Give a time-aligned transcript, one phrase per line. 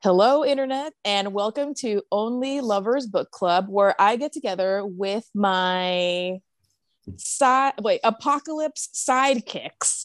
[0.00, 6.38] Hello, Internet, and welcome to Only Lovers Book Club, where I get together with my
[7.16, 10.04] side wait apocalypse sidekicks,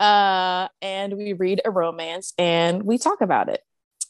[0.00, 3.60] uh, and we read a romance and we talk about it.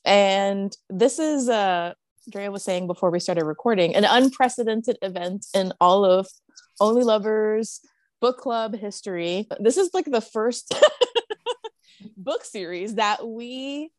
[0.06, 1.92] And this is, uh,
[2.30, 6.28] Drea was saying before we started recording, an unprecedented event in all of
[6.80, 7.80] Only Lovers
[8.22, 9.46] Book Club history.
[9.58, 10.74] This is like the first
[12.16, 13.90] book series that we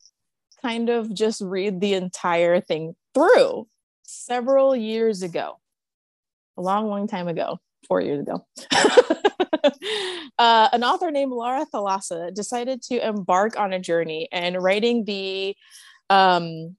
[0.61, 3.67] kind of just read the entire thing through
[4.03, 5.59] several years ago,
[6.57, 7.57] a long, long time ago,
[7.87, 8.45] four years ago.
[10.37, 15.55] uh, an author named Laura Thalassa decided to embark on a journey and writing the,
[16.09, 16.75] um,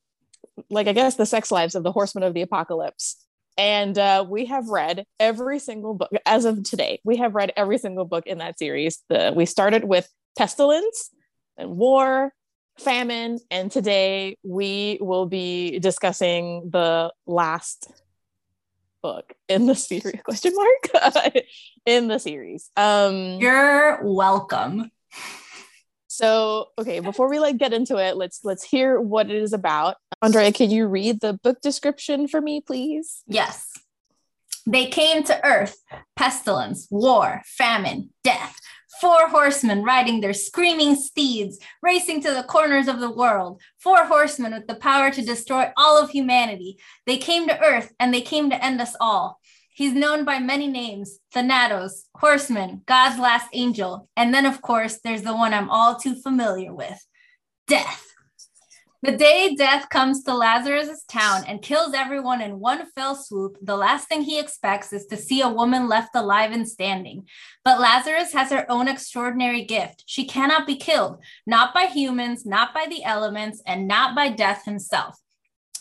[0.70, 3.16] like I guess the sex lives of the Horsemen of the Apocalypse.
[3.58, 7.00] And uh, we have read every single book as of today.
[7.04, 9.02] We have read every single book in that series.
[9.10, 11.10] The, we started with Pestilence
[11.58, 12.32] and War
[12.78, 17.90] famine and today we will be discussing the last
[19.02, 21.34] book in the series question mark
[21.86, 22.70] in the series.
[22.76, 24.90] Um you're welcome.
[26.08, 29.96] So okay before we like get into it let's let's hear what it is about.
[30.22, 33.22] Andrea can you read the book description for me please?
[33.26, 33.70] Yes.
[34.64, 35.76] They came to earth
[36.16, 38.56] pestilence war famine death
[39.00, 43.60] Four horsemen riding their screaming steeds, racing to the corners of the world.
[43.78, 46.78] Four horsemen with the power to destroy all of humanity.
[47.06, 49.40] They came to Earth and they came to end us all.
[49.74, 54.08] He's known by many names Thanatos, Horseman, God's last angel.
[54.16, 57.04] And then, of course, there's the one I'm all too familiar with
[57.66, 58.11] Death.
[59.04, 63.76] The day death comes to Lazarus's town and kills everyone in one fell swoop, the
[63.76, 67.26] last thing he expects is to see a woman left alive and standing.
[67.64, 70.04] But Lazarus has her own extraordinary gift.
[70.06, 74.64] She cannot be killed, not by humans, not by the elements, and not by death
[74.66, 75.18] himself.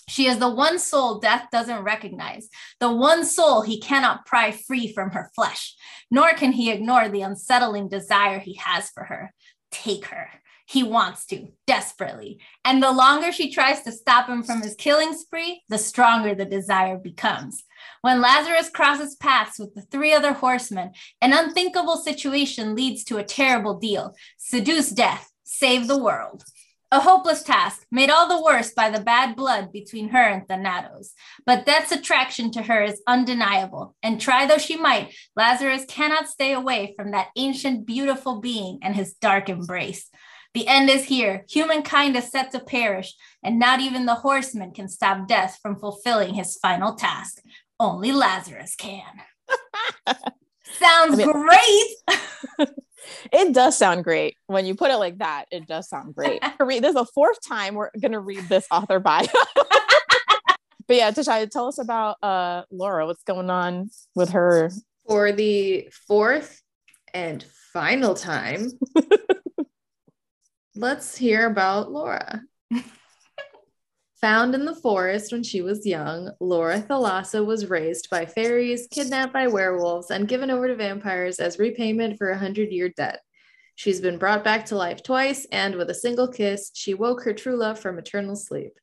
[0.10, 4.92] She is the one soul death doesn't recognize, the one soul he cannot pry free
[4.92, 5.76] from her flesh,
[6.10, 9.32] nor can he ignore the unsettling desire he has for her.
[9.70, 10.41] Take her.
[10.72, 12.40] He wants to desperately.
[12.64, 16.46] And the longer she tries to stop him from his killing spree, the stronger the
[16.46, 17.66] desire becomes.
[18.00, 23.24] When Lazarus crosses paths with the three other horsemen, an unthinkable situation leads to a
[23.24, 26.46] terrible deal seduce death, save the world.
[26.94, 31.14] A hopeless task, made all the worse by the bad blood between her and Thanatos.
[31.46, 36.54] But death's attraction to her is undeniable, and try though she might, Lazarus cannot stay
[36.54, 40.10] away from that ancient, beautiful being and his dark embrace.
[40.54, 41.46] The end is here.
[41.50, 46.34] Humankind is set to perish, and not even the horseman can stop death from fulfilling
[46.34, 47.42] his final task.
[47.80, 49.04] Only Lazarus can.
[50.64, 52.70] Sounds mean, great.
[53.32, 55.46] it does sound great when you put it like that.
[55.52, 56.42] It does sound great.
[56.60, 59.28] this is the fourth time we're going to read this author bio.
[60.88, 63.06] but yeah, Tasha, tell us about uh, Laura.
[63.06, 64.72] What's going on with her?
[65.08, 66.62] For the fourth
[67.14, 68.72] and final time,
[70.76, 72.42] let's hear about Laura.
[74.22, 79.34] Found in the forest when she was young, Laura Thalassa was raised by fairies, kidnapped
[79.34, 83.22] by werewolves, and given over to vampires as repayment for a hundred year debt.
[83.76, 87.34] She's been brought back to life twice, and with a single kiss, she woke her
[87.34, 88.74] true love from eternal sleep.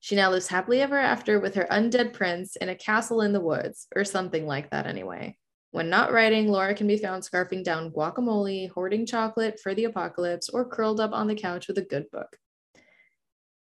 [0.00, 3.40] She now lives happily ever after with her undead prince in a castle in the
[3.40, 5.38] woods, or something like that anyway.
[5.70, 10.48] When not writing, Laura can be found scarfing down guacamole, hoarding chocolate for the apocalypse,
[10.48, 12.36] or curled up on the couch with a good book.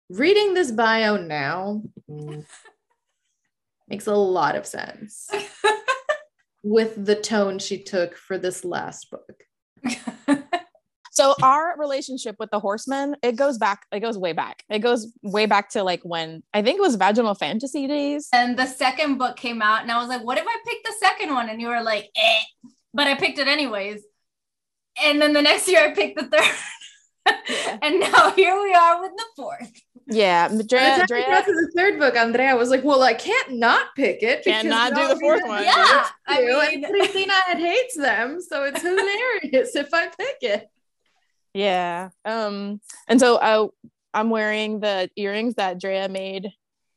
[0.08, 1.82] Reading this bio now
[3.88, 5.28] makes a lot of sense
[6.62, 9.44] with the tone she took for this last book.
[11.10, 15.12] so our relationship with the horsemen it goes back it goes way back it goes
[15.22, 19.18] way back to like when i think it was vaginal fantasy days and the second
[19.18, 21.60] book came out and i was like what if i picked the second one and
[21.60, 22.68] you were like eh.
[22.94, 24.02] but i picked it anyways
[25.02, 26.54] and then the next year i picked the third
[27.48, 27.78] yeah.
[27.82, 29.72] and now here we are with the fourth
[30.12, 33.94] yeah, Drea, Drea, got to the third book, Andrea was like, "Well, I can't not
[33.94, 34.42] pick it.
[34.42, 38.82] Can't not do the fourth one." Yeah, I mean, and Christina hates them, so it's
[38.82, 40.68] hilarious if I pick it.
[41.54, 42.10] Yeah.
[42.24, 43.68] Um, and so I,
[44.18, 46.52] I'm wearing the earrings that Drea made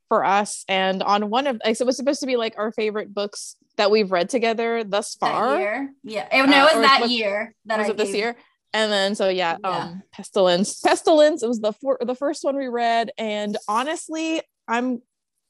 [0.10, 0.64] for us.
[0.68, 3.56] And on one of, like, so it was supposed to be like our favorite books
[3.78, 5.90] that we've read together thus far.
[6.04, 6.28] Yeah.
[6.32, 7.56] It, no, it was uh, that was, year.
[7.66, 8.36] That was I it this year?
[8.74, 10.82] And then so yeah, yeah, um Pestilence.
[10.82, 13.12] Pestilence, it was the for, the first one we read.
[13.18, 15.02] And honestly, I'm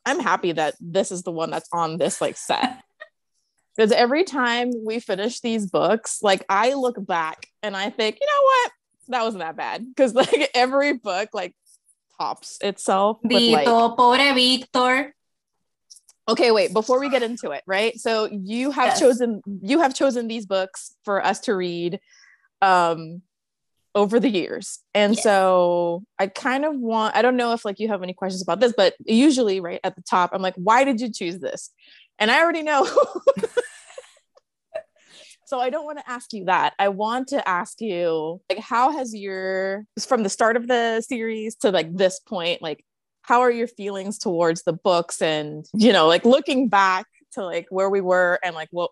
[0.06, 2.84] I'm happy that this is the one that's on this like set.
[3.76, 8.28] because every time we finish these books, like I look back and I think, you
[8.28, 8.72] know what?
[9.08, 11.54] That wasn't that bad because like every book like
[12.20, 13.20] tops itself.
[13.24, 15.14] with, like- pobre Victor.
[16.28, 18.00] okay, wait, before we get into it, right?
[18.00, 19.00] So you have Yes.
[19.00, 22.00] chosen you have chosen these books for us to read
[22.62, 23.22] um
[23.96, 24.80] over the years.
[24.96, 25.24] And Yes.
[25.24, 28.60] so I kind of want I don't know if like you have any questions about
[28.60, 31.70] this, but usually right at the top I'm like, why did you choose this?
[32.20, 32.88] And I already know.
[35.54, 36.74] so I don't want to ask you that.
[36.80, 41.54] I want to ask you like how has your from the start of the series
[41.58, 42.84] to like this point like
[43.22, 47.68] how are your feelings towards the books and you know like looking back to like
[47.70, 48.90] where we were and like what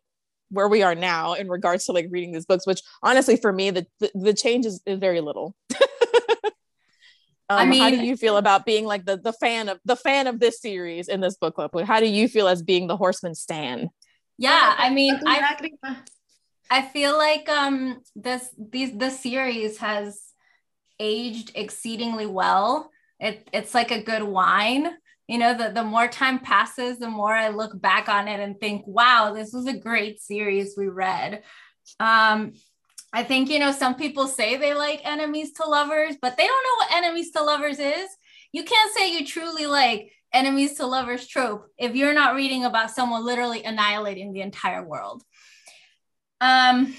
[0.52, 3.72] where we are now in regards to like reading these books which honestly for me
[3.72, 5.56] the the, the change is, is very little
[7.50, 10.28] I um, how do you feel about being like the the fan of the fan
[10.28, 11.72] of this series in this book club?
[11.82, 13.90] How do you feel as being the Horseman Stan?
[14.38, 15.74] Yeah, I mean, I Exactly.
[16.72, 20.22] I feel like um this these this series has
[21.00, 22.90] aged exceedingly well.
[23.20, 24.88] It it's like a good wine.
[25.28, 28.60] You know, the, the more time passes, the more I look back on it and
[28.60, 31.44] think, wow, this was a great series we read.
[32.02, 32.54] Um,
[33.14, 36.64] I think, you know, some people say they like enemies to lovers, but they don't
[36.64, 38.10] know what enemies to lovers is.
[38.52, 42.92] You can't say you truly like enemies to lovers trope if you're not reading about
[42.92, 45.24] someone literally annihilating the entire world.
[46.42, 46.96] Um,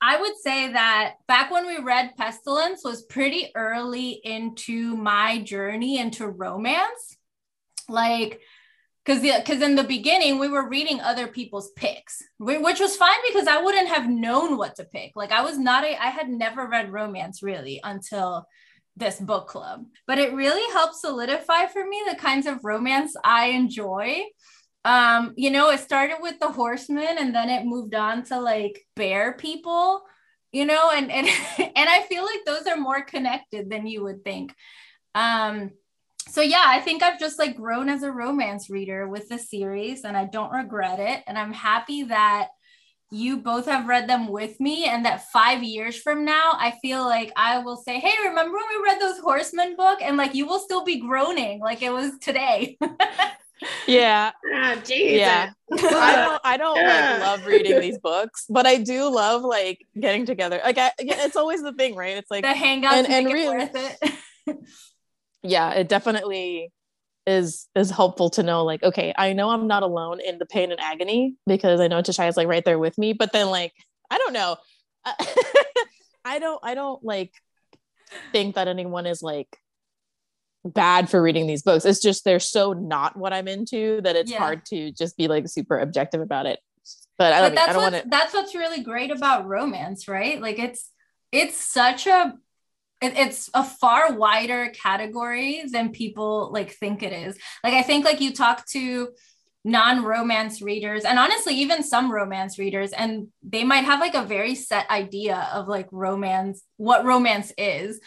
[0.00, 5.98] I would say that back when we read Pestilence was pretty early into my journey
[5.98, 7.18] into romance.
[7.88, 8.40] Like,
[9.04, 13.48] because because in the beginning we were reading other people's picks, which was fine because
[13.48, 15.12] I wouldn't have known what to pick.
[15.16, 18.46] Like, I was not a I had never read romance really until
[18.96, 23.46] this book club, but it really helped solidify for me the kinds of romance I
[23.46, 24.24] enjoy
[24.84, 28.86] um you know it started with the horsemen and then it moved on to like
[28.96, 30.02] bear people
[30.52, 31.26] you know and and
[31.58, 34.54] and i feel like those are more connected than you would think.
[35.14, 35.70] Um
[36.28, 40.04] so yeah i think i've just like grown as a romance reader with the series
[40.04, 41.22] and i don't regret it.
[41.26, 42.48] And i'm happy that
[43.10, 47.04] you both have read them with me and that five years from now i feel
[47.04, 49.98] like i will say hey remember when we read those horsemen book?
[50.00, 52.78] And like you will still be groaning like it was today
[53.86, 55.18] Yeah, Ah, Jesus.
[55.18, 55.50] yeah.
[55.72, 55.76] I
[56.16, 57.10] don't I don't Yeah.
[57.12, 60.60] like love reading these books, but I do love like getting together.
[60.64, 62.16] Like I, it's always the thing, right?
[62.16, 63.70] It's like the hangouts and- and make it really- worth
[64.46, 64.58] it.
[65.42, 66.72] yeah, it definitely
[67.26, 70.70] is is helpful to know like okay, I know I'm not alone in the pain
[70.72, 73.72] and agony because I know Tashai is like right there with me, but then like
[74.10, 74.56] I don't know.
[76.24, 77.32] I don't I don't like
[78.32, 79.48] think that anyone is like
[80.64, 81.84] bad for reading these books.
[81.84, 84.38] It's just they're so not what I'm into that it's Yeah.
[84.38, 86.60] hard to just be like super objective about it.
[87.18, 89.46] But I but don't, that's I don't what's, want to that's what's really great about
[89.46, 90.40] romance, right?
[90.40, 90.90] Like it's
[91.32, 92.34] it's such a
[93.00, 97.38] it- it's a far wider category than people like think it is.
[97.64, 99.08] Like I think like you talk to
[99.62, 104.54] non-romance readers and honestly even some romance readers and they might have like a very
[104.54, 108.00] set idea of like romance what romance is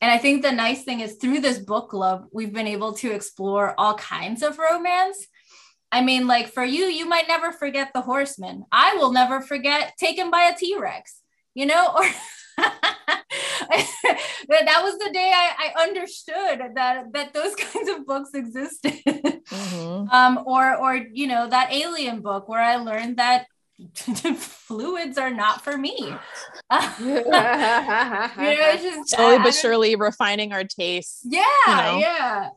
[0.00, 3.12] and i think the nice thing is through this book club we've been able to
[3.12, 5.26] explore all kinds of romance.
[5.90, 8.64] I mean like for you you might never forget the horseman.
[8.70, 11.20] I will never forget taken by a t-rex
[11.54, 11.94] you know?
[11.98, 12.04] Or
[14.48, 18.94] that was the day I, I understood that that those kinds of books existed.
[19.48, 20.12] Mhm.
[20.12, 23.46] um or or you know that alien book where i learned that
[24.36, 26.14] fluids are not for me you
[27.24, 27.30] know
[28.36, 31.20] it's just slowly but surely refining our tastes.
[31.24, 31.98] yeah know.
[31.98, 32.50] yeah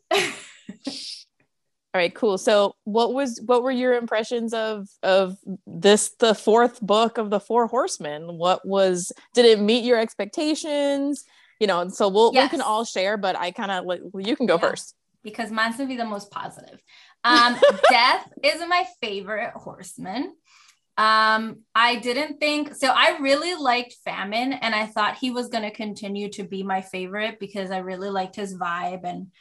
[1.93, 2.37] All right, cool.
[2.37, 5.35] So what was what were your impressions of of
[5.67, 8.37] this the fourth book of the Four Horsemen?
[8.37, 11.25] What was did it meet your expectations?
[11.59, 14.25] You know, and so we'll we can all share, but I kind of like well,
[14.25, 14.69] you can go Yeah.
[14.69, 14.95] first.
[15.21, 16.81] because mine's gonna be the most positive.
[17.25, 17.57] Um,
[17.89, 20.33] Death is my favorite horseman.
[21.01, 22.87] Um, I didn't think so.
[22.87, 27.39] I really liked Famine, and I thought he was gonna continue to be my favorite
[27.39, 29.31] because I really liked his vibe and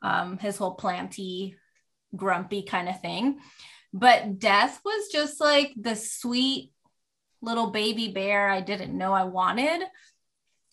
[0.00, 1.56] um, his whole planty,
[2.16, 3.40] grumpy kind of thing.
[3.92, 6.72] But Death was just like the sweet
[7.42, 9.82] little baby bear I didn't know I wanted.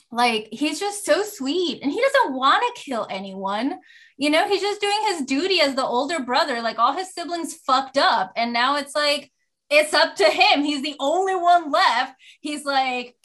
[0.09, 3.79] Like he's just so sweet, and he doesn't want to kill anyone
[4.19, 6.61] you know, he's just doing his duty as the older brother.
[6.61, 8.33] Like all his siblings fucked up.
[8.35, 9.31] And now it's like,
[9.69, 10.63] it's up to him.
[10.63, 12.15] He's the only one left.
[12.41, 13.15] He's like,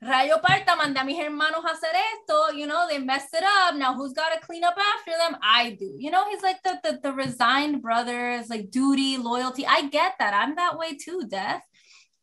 [0.00, 2.56] Rayo Parta manda a mis hermanos hacer esto.
[2.56, 3.74] You know, they messed it up.
[3.74, 5.36] Now who's got to clean up after them?
[5.42, 5.96] I do.
[5.98, 9.66] You know, he's like the, the, the resigned brothers, like duty, loyalty.
[9.66, 10.34] I get that.
[10.34, 11.62] I'm that way too, Death.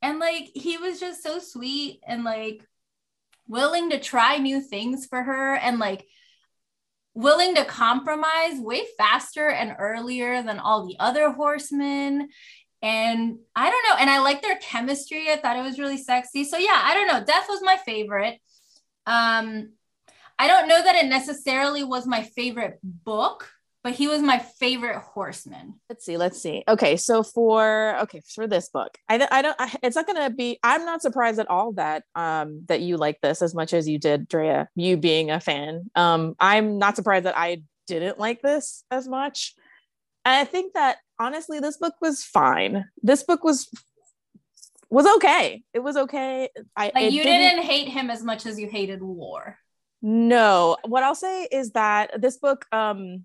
[0.02, 2.64] And like, he was just so sweet and like
[3.48, 5.56] willing to try new things for her.
[5.56, 6.06] And like,
[7.16, 12.28] willing to compromise way faster and earlier than all the other horsemen.
[12.86, 13.96] And I don't know.
[14.00, 15.32] And I like their chemistry.
[15.32, 16.44] I thought it was really sexy.
[16.44, 17.26] So yeah, I don't know.
[17.26, 18.40] Death was my favorite.
[19.08, 19.72] Um,
[20.38, 23.50] I don't know that it necessarily was my favorite book,
[23.84, 25.80] but he was my favorite horseman.
[25.90, 26.18] Let's see.
[26.18, 26.64] Let's see.
[26.68, 29.56] Okay, so for okay for this book, I I don't.
[29.58, 30.60] I, it's not going to be.
[30.62, 33.98] I'm not surprised at all that um that you like this as much as you
[33.98, 34.70] did, Drea.
[34.76, 35.90] You being a fan.
[35.96, 39.56] Um, I'm not surprised that I didn't like this as much.
[40.24, 42.86] And I think that honestly, this book was fine.
[43.02, 43.70] This book was
[44.90, 45.64] was okay.
[45.74, 46.50] It was okay.
[46.76, 49.58] I like you didn't, didn't hate him as much as you hated war.
[50.02, 53.24] No, what I'll say is that this book um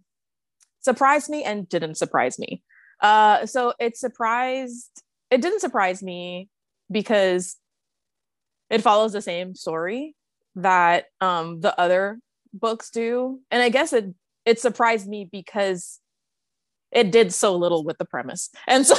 [0.81, 2.63] surprised me and didn't surprise me.
[3.01, 6.49] Uh, so it surprised, it didn't surprise me
[6.91, 7.57] because
[8.69, 10.15] it follows the same story
[10.57, 12.19] that um, the other
[12.53, 13.41] books do.
[13.51, 14.07] And I guess it
[14.47, 16.00] it surprised me because
[16.93, 18.51] it did so little with the premise.
[18.67, 18.95] And so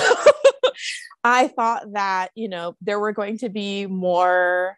[1.24, 4.77] I thought that, you know, there were going to be more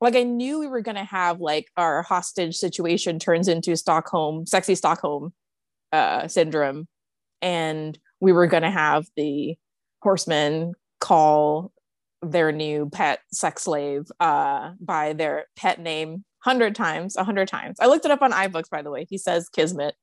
[0.00, 4.46] like I knew we were going to have like our hostage situation turns into Stockholm,
[4.46, 5.32] sexy Stockholm
[5.92, 6.86] uh, syndrome,
[7.40, 9.56] and we were going to have the
[10.02, 11.72] horsemen call
[12.22, 17.78] their new pet sex slave uh, by their pet name hundred times, a hundred times.
[17.80, 19.06] I looked it up on iBooks, by the way.
[19.08, 19.94] He says Kismet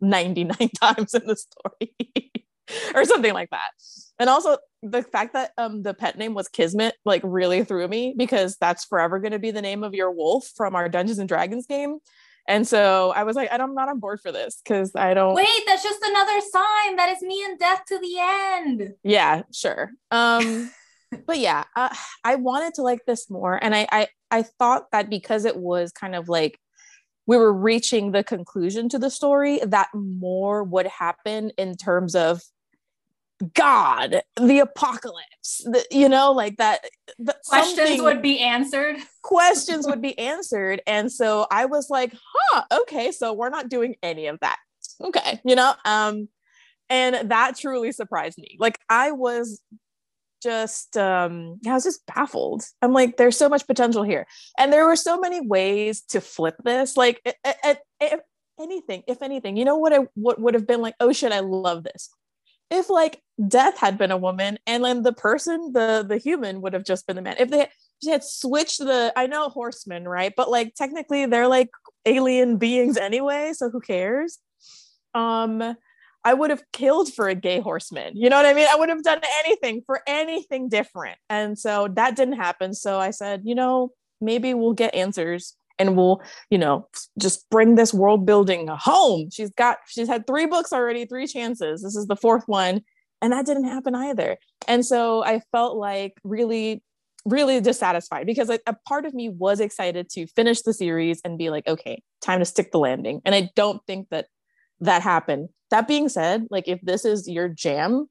[0.00, 1.92] 99 times in the story,
[2.94, 3.70] or something like that.
[4.18, 8.14] And also the fact that um the pet name was Kismet like really threw me
[8.16, 11.28] because that's forever going to be the name of your wolf from our Dungeons and
[11.28, 11.98] Dragons game.
[12.48, 15.48] And so I was like, I'm not on board for this because I don't wait.
[15.66, 18.94] That's just another sign that is me and death to the end.
[19.04, 19.90] Yeah, sure.
[20.10, 20.70] Um,
[21.26, 25.10] but yeah, uh, I wanted to like this more, and I, I I thought that
[25.10, 26.58] because it was kind of like
[27.26, 32.42] we were reaching the conclusion to the story, that more would happen in terms of
[33.54, 36.84] God, the apocalypse, the, you know, like that.
[37.18, 38.96] The, questions would be answered.
[39.22, 40.82] questions would be answered.
[40.86, 44.58] And so I was like, huh, okay, so we're not doing any of that.
[45.02, 46.28] Okay, you know, um,
[46.90, 48.56] and that truly surprised me.
[48.58, 49.62] Like I was
[50.42, 52.62] just um I was just baffled.
[52.82, 54.26] I'm like, there's so much potential here.
[54.58, 56.96] And there were so many ways to flip this.
[56.96, 58.20] Like if
[58.60, 61.40] anything, if anything, you know what I what would have been like, oh shit, I
[61.40, 62.10] love this
[62.70, 66.72] if like death had been a woman and then the person the the human would
[66.72, 67.68] have just been the man if they
[68.08, 71.70] had switched the i know horsemen right but like technically they're like
[72.06, 74.38] alien beings anyway so who cares
[75.14, 75.76] um
[76.24, 78.16] i would have killed for a gay horseman.
[78.16, 78.66] You know what i mean?
[78.70, 81.18] I would have done anything for anything different.
[81.28, 82.74] And so that didn't happen.
[82.74, 86.86] So i said you know maybe we'll get answers and we'll you know
[87.18, 89.30] just bring this world building home.
[89.30, 91.82] She's got she's had three books already three chances.
[91.82, 92.82] This is the fourth one.
[93.22, 94.38] And that didn't happen either.
[94.68, 96.82] And so i felt like really
[97.26, 98.58] really dissatisfied because a,
[98.88, 102.46] part of me was excited to finish the series and be like okay time to
[102.46, 103.20] stick the landing.
[103.24, 104.26] And i don't think that
[104.80, 105.48] that happened.
[105.70, 108.08] That being said like if this is your jam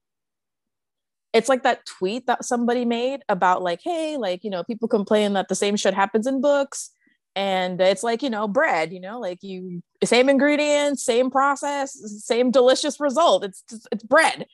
[1.33, 5.33] it's like that tweet that somebody made about like hey like you know people complain
[5.33, 6.91] that the same shit happens in books
[7.35, 11.93] and it's like you know bread you know like you same ingredients same process
[12.25, 13.43] same delicious result.
[13.43, 14.45] It's it's bread.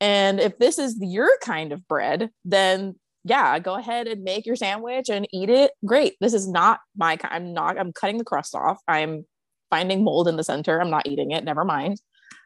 [0.00, 4.56] And if this is your kind of bread then yeah go ahead and make your
[4.56, 5.72] sandwich and eat it.
[5.84, 6.14] Great.
[6.20, 8.78] This is not my kind i'm not i'm cutting the crust off.
[8.86, 9.24] I'm
[9.70, 12.00] finding mold in the center i'm not eating it never mind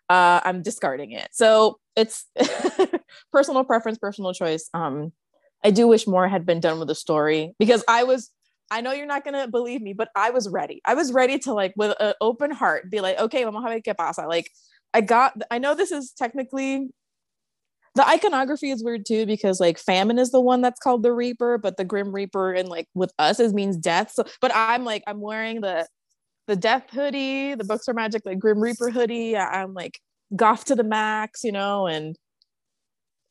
[0.09, 2.27] uh, i'm discarding it so it's
[3.33, 5.13] personal preference personal choice um
[5.65, 8.31] i do wish more had been done with the story because i was
[8.73, 10.81] I know you're not gonna believe me, but I was ready.
[10.87, 13.81] I was ready to like with an open heart be like, okay, vamos a ver
[13.81, 14.27] qué pasa.
[14.27, 14.51] Like,
[14.95, 15.35] I got.
[15.51, 16.89] I know this is technically
[17.95, 21.59] the iconography is weird too because like famine is the one that's called the Reaper,
[21.59, 24.13] but the Grim Reaper and like with us is means death.
[24.13, 25.87] So, but I'm like I'm wearing the
[26.47, 29.37] the death hoodie, the books are magic, like Grim Reaper hoodie.
[29.37, 29.99] I'm like
[30.35, 32.17] goth to the max, you know, and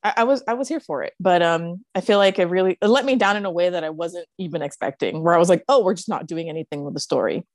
[0.04, 2.78] I, I, was I was here for it, but um, I feel like it really
[2.82, 5.24] it let me down in a way that I wasn't even expecting.
[5.24, 7.46] Where I was like, oh, we're just not doing anything with the story.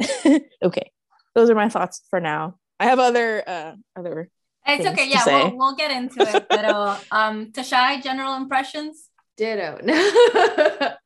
[0.62, 0.90] okay,
[1.34, 2.56] those are my thoughts for now.
[2.78, 4.28] I have other uh other.
[4.66, 5.08] It's okay.
[5.08, 6.46] Yeah, we'll, we'll get into it.
[6.48, 9.08] But uh, um, Tashai, general impressions.
[9.38, 9.78] Ditto.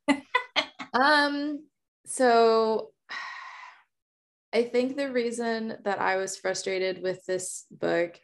[0.95, 1.64] um.
[2.07, 2.90] So
[4.52, 8.18] I think the reason that I was frustrated with this book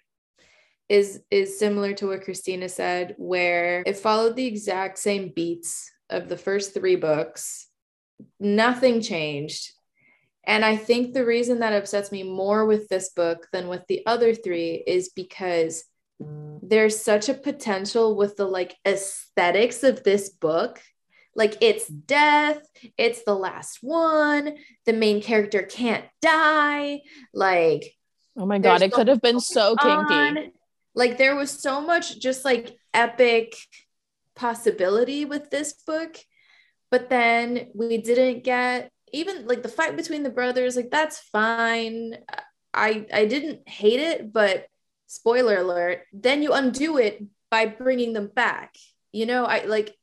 [0.89, 6.29] is is similar to what Christina said, where it followed the exact same beats of
[6.29, 7.69] the first three books.
[8.41, 9.73] Nothing changed.
[10.45, 14.07] And I think the reason that upsets me more with this book than with the
[14.07, 15.85] other three is because
[16.63, 20.81] there's such a potential with the like aesthetics of this book.
[21.39, 22.59] Like it's death,
[22.99, 27.03] it's the last one, the main character can't die.
[27.33, 27.95] Like,
[28.37, 30.15] Oh my god, it could have been so kinky.
[30.15, 30.39] on.
[30.97, 33.55] Like there was so much just like epic
[34.35, 36.19] possibility with this book,
[36.91, 40.75] but then we didn't get even like the fight between the brothers.
[40.75, 42.17] Like that's fine.
[42.75, 44.67] I I didn't hate it, but
[45.07, 46.03] spoiler alert.
[46.13, 48.75] Then you undo it by bringing them back.
[49.13, 49.95] You know, I like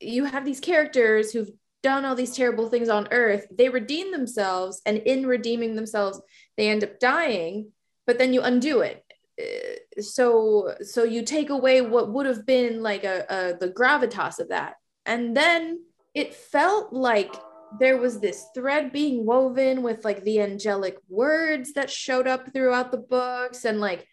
[0.00, 1.50] you have these characters who've
[1.82, 6.20] done all these terrible things on earth they redeem themselves and in redeeming themselves
[6.56, 7.70] they end up dying
[8.06, 9.02] but then you undo it.
[9.38, 14.38] Uh, so so you take away what would have been like a, a the gravitas
[14.38, 14.74] of that.
[15.04, 15.84] And then
[16.14, 17.34] it felt like
[17.78, 22.90] there was this thread being woven with like the angelic words that showed up throughout
[22.90, 24.06] the books and like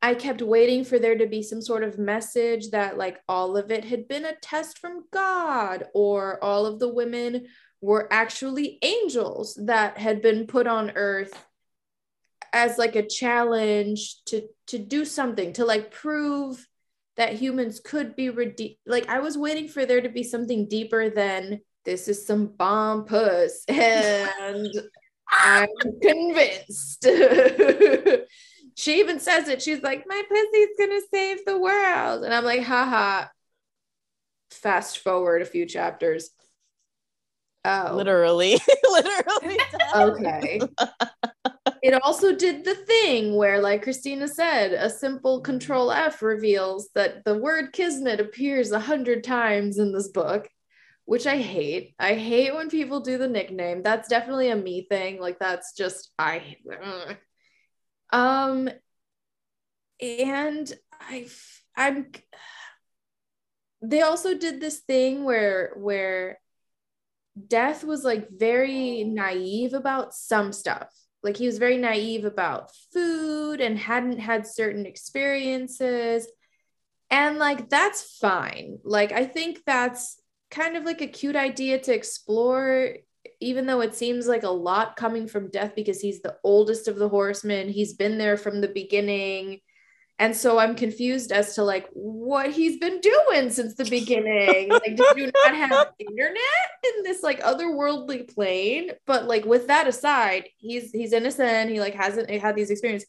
[0.00, 3.70] I kept waiting for there to be some sort of message that like all of
[3.70, 7.46] it had been a test from God or all of the women
[7.80, 11.32] were actually angels that had been put on earth
[12.52, 16.66] as like a challenge to to do something to like prove
[17.16, 21.10] that humans could be redeemed like I was waiting for there to be something deeper
[21.10, 24.70] than this is some bomb puss and
[25.30, 25.68] I'm
[26.00, 27.06] convinced.
[28.78, 29.60] she even says it.
[29.60, 32.22] She's like, my pussy's gonna save the world.
[32.22, 33.26] And I'm like, haha.
[34.52, 36.30] Fast forward a few chapters.
[37.64, 38.56] Oh, Literally.
[38.88, 39.58] Literally.
[39.96, 40.60] okay.
[41.82, 47.24] it also did the thing where, like Christina said, a simple control F reveals that
[47.24, 50.48] the word kismet appears a hundred times in this book,
[51.04, 51.96] which I hate.
[51.98, 53.82] I hate when people do the nickname.
[53.82, 55.20] That's definitely a me thing.
[55.20, 57.16] Like that's just I ugh.
[58.10, 58.68] Um
[60.00, 61.28] and I
[61.76, 62.12] I'm
[63.82, 66.40] they also did this thing where where
[67.46, 70.92] death was like very naive about some stuff.
[71.22, 76.26] Like he was very naive about food and hadn't had certain experiences.
[77.10, 78.78] And like that's fine.
[78.84, 82.94] Like i think that's kind of like a cute idea to explore
[83.40, 86.96] even though it seems like a lot coming from death because he's the oldest of
[86.96, 89.60] the horsemen he's been there from the beginning.
[90.20, 94.68] And so i'm confused as to like what he's been doing since the beginning.
[94.70, 98.90] Like did you not have internet in this like otherworldly plane?
[99.06, 101.70] But like with that aside he's he's innocent.
[101.70, 103.08] He like hasn't had these experiences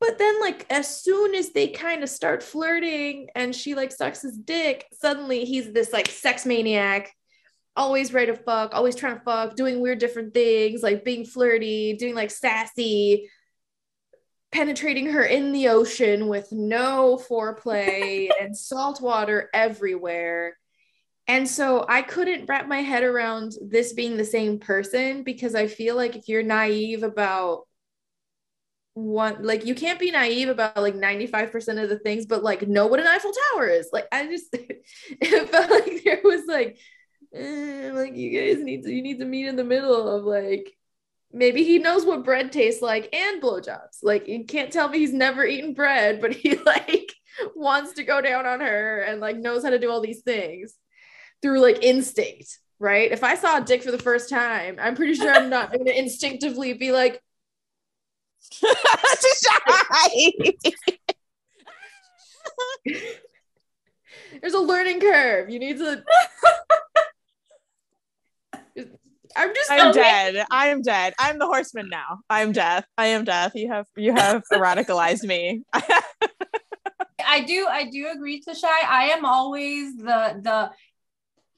[0.00, 4.20] but then like as soon as they kind of start flirting and she like sucks
[4.20, 7.10] his dick suddenly he's this like sex maniac
[7.76, 11.94] always ready to fuck always trying to fuck doing weird different things like being flirty
[11.96, 13.28] doing like sassy
[14.54, 20.56] penetrating her in the ocean with no foreplay and salt water everywhere.
[21.26, 25.66] And so I couldn't wrap my head around this being the same person because I
[25.66, 27.62] feel like if you're naive about
[28.92, 32.86] one, like you can't be naive about like 95% of the things, but like know
[32.86, 33.88] what an Eiffel Tower is.
[33.92, 36.78] Like I just, it felt like there was like,
[37.34, 40.76] eh, like you guys need to, you need to meet in the middle of like,
[41.32, 43.98] maybe he knows what bread tastes like and blowjobs.
[44.02, 47.12] Like you can't tell me he's never eaten bread, but he like
[47.54, 50.74] wants to go down on her and like knows how to do all these things
[51.42, 53.10] through like instinct, right?
[53.10, 55.86] If I saw a dick for the first time, I'm pretty sure I'm not going
[55.86, 57.20] to instinctively be like,
[64.40, 65.50] there's a learning curve.
[65.50, 66.04] You need to.
[69.36, 69.70] I'm just.
[69.70, 70.46] I'm dead.
[70.50, 71.14] I am dead.
[71.18, 72.20] I'm the horseman now.
[72.30, 72.86] I am death.
[72.96, 73.52] I am death.
[73.54, 75.62] You have you have radicalized me.
[77.26, 78.64] I do I do agree Tashai.
[78.64, 80.70] I am always the the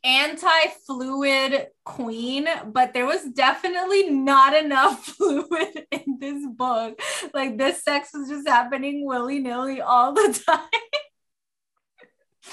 [0.04, 7.00] anti-fluid queen, but there was definitely not enough fluid in this book.
[7.34, 10.60] Like this sex was just happening willy-nilly all the time.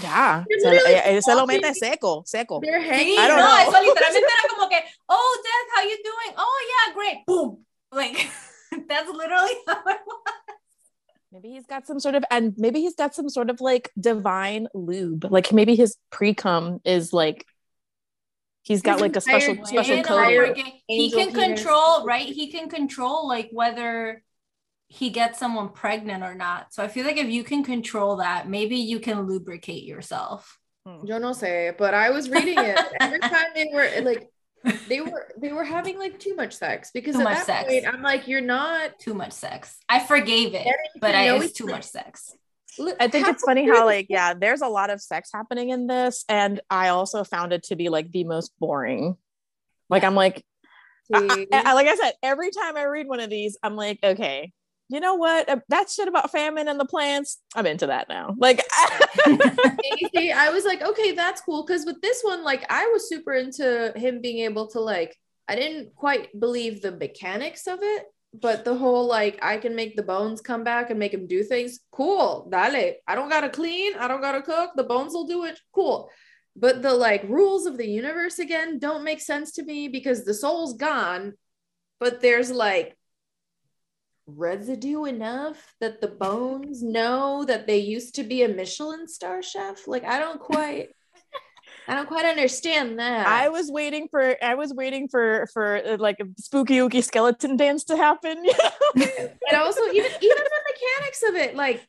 [0.01, 0.43] Yeah.
[0.49, 2.59] You're Se, literally eh, se lo mete seco, seco.
[2.61, 3.19] They're Sí, hanging.
[3.19, 3.57] I don't no, know.
[3.61, 4.79] eso literalmente era como que,
[5.09, 6.35] oh, Death, how you doing?
[6.37, 7.25] Oh, yeah, great.
[7.27, 7.65] Boom.
[7.91, 8.29] Like,
[8.87, 10.33] that's literally how it was.
[11.31, 14.67] Maybe he's got some sort of, and maybe he's got some sort of like divine
[14.75, 15.25] lube.
[15.31, 17.45] Like maybe his pre cum is like,
[18.61, 20.33] he's got like a special special You know, coating.
[20.35, 21.43] entire- porque he can penis.
[21.63, 22.25] control, right?
[22.27, 24.23] He can control like whether
[24.93, 26.71] he gets someone pregnant or not.
[26.71, 30.59] So I feel like if you can control that, maybe you can lubricate yourself.
[30.85, 31.03] Hmm.
[31.03, 32.79] Yo no sé, but I was reading it.
[32.99, 34.29] Every time they were like,
[34.87, 37.69] they were they were having like too much sex because Too at much that sex.
[37.69, 38.99] point I'm like, you're not.
[38.99, 39.75] Too much sex.
[39.89, 40.67] I forgave it,
[41.01, 42.31] but I, know it's too much sex.
[42.99, 46.23] I think it's funny how like yeah, there's a lot of sex happening in this,
[46.29, 49.15] and I also found it to be like the most boring.
[49.89, 50.45] Like I'm like,
[51.11, 53.99] I, I- I- like I said, every time I read one of these, I'm like,
[54.03, 54.53] okay,
[54.89, 55.49] you know what?
[55.49, 58.35] Uh, That shit about famine and the plants, I'm into that now.
[58.37, 58.61] Like,
[59.25, 61.65] I was like, okay, that's cool.
[61.65, 65.17] Because with this one, like, I was super into him being able to, like,
[65.47, 69.95] I didn't quite believe the mechanics of it, but the whole, like, I can make
[69.95, 71.79] the bones come back and make him do things.
[71.91, 72.47] Cool.
[72.51, 72.93] Dale.
[73.07, 73.95] I don't got to clean.
[73.95, 74.71] I don't got to cook.
[74.75, 75.59] The bones will do it.
[75.73, 76.09] Cool.
[76.55, 80.33] But the, like, rules of the universe again don't make sense to me because the
[80.33, 81.33] soul's gone,
[81.99, 82.95] but there's, like,
[84.25, 89.87] residue enough that the bones know that they used to be a Michelin star chef.
[89.87, 90.89] Like I don't quite
[91.87, 93.27] I don't quite understand that.
[93.27, 97.57] I was waiting for, I was waiting for for uh, like a spooky ooky skeleton
[97.57, 98.45] dance to happen.
[98.95, 101.85] And also even even the mechanics of it, like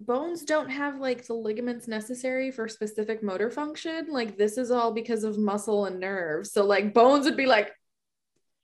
[0.00, 4.08] bones don't have like the ligaments necessary for specific motor function.
[4.10, 6.46] Like this is all because of muscle and nerve.
[6.46, 7.72] So like bones would be like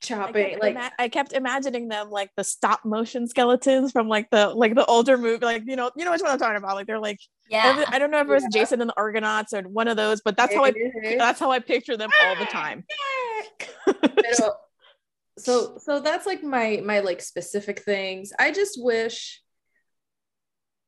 [0.00, 4.30] chopping, kept, like ima- I kept imagining them like the stop motion skeletons from like
[4.30, 6.74] the like the older movie, like you know, you know which one I'm talking about.
[6.74, 7.84] Like they're like Yeah.
[7.88, 10.36] I don't know if it was Jason and the Argonauts or one of those, but
[10.36, 11.18] that's how I mm-hmm.
[11.18, 12.84] that's how I picture them all the ah, time.
[14.34, 19.40] So so that's like my my like specific things i just wish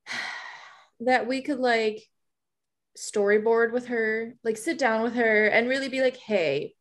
[1.01, 2.03] that we could like
[2.99, 6.75] storyboard with her like sit down with her and really be like hey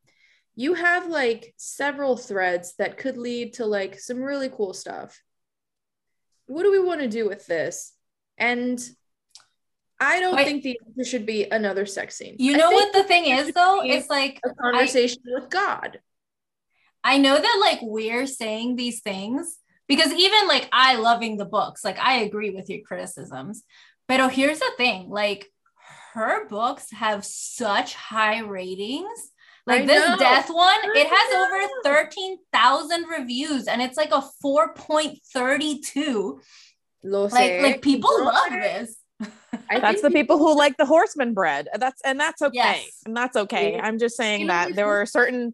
[0.60, 5.22] you have like several threads that could lead to like some really cool stuff
[6.48, 7.94] what do we want to do with this
[8.38, 8.80] and
[10.00, 10.46] i don't Wait.
[10.46, 13.52] think the answer should be another sex scene You I know what the thing is
[13.54, 13.82] though?
[13.84, 16.00] It's like a conversation with god
[17.04, 21.84] I know that like we're saying these things because even like I loving the books,
[21.84, 23.64] like I agree with your criticisms.
[24.08, 25.48] But oh, here's the thing, like
[26.14, 29.32] her books have such high ratings.
[29.70, 30.18] Like I this know.
[30.18, 31.46] death one, it has know.
[31.46, 36.40] over 13,000 reviews and it's like a 4.32.
[37.04, 38.96] Lo Like like people Girl, love this.
[39.70, 41.70] I that's think the people who like the horseman bread.
[41.78, 42.56] That's and that's okay.
[42.56, 43.02] Yes.
[43.06, 43.74] And that's okay.
[43.74, 43.86] Yeah.
[43.86, 45.54] I'm just saying You know that there were certain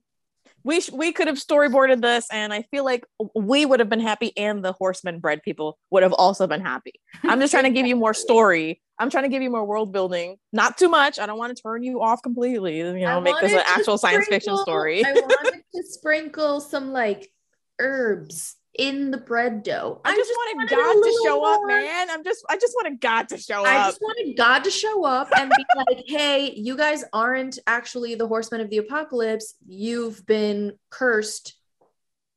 [0.63, 3.99] we sh- we could have storyboarded this and I feel like we would have been
[3.99, 6.93] happy and the horseman bread people would have also been happy.
[7.23, 8.81] I'm just trying to give you more story.
[8.97, 10.37] I'm trying to give you more world building.
[10.53, 11.19] Not too much.
[11.19, 12.77] I don't want to turn you off completely.
[12.77, 15.03] You know, I make this an actual science fiction story.
[15.05, 17.31] I wanted to sprinkle some like
[17.79, 20.01] herbs in the bread dough.
[20.03, 22.09] I just wanted wanted God to show up, man.
[22.09, 23.67] I'm just I just wanted God to show up.
[23.67, 28.15] I just wanted God to show up and be like, hey, you guys aren't actually
[28.15, 29.55] the horsemen of the apocalypse.
[29.67, 31.55] You've been cursed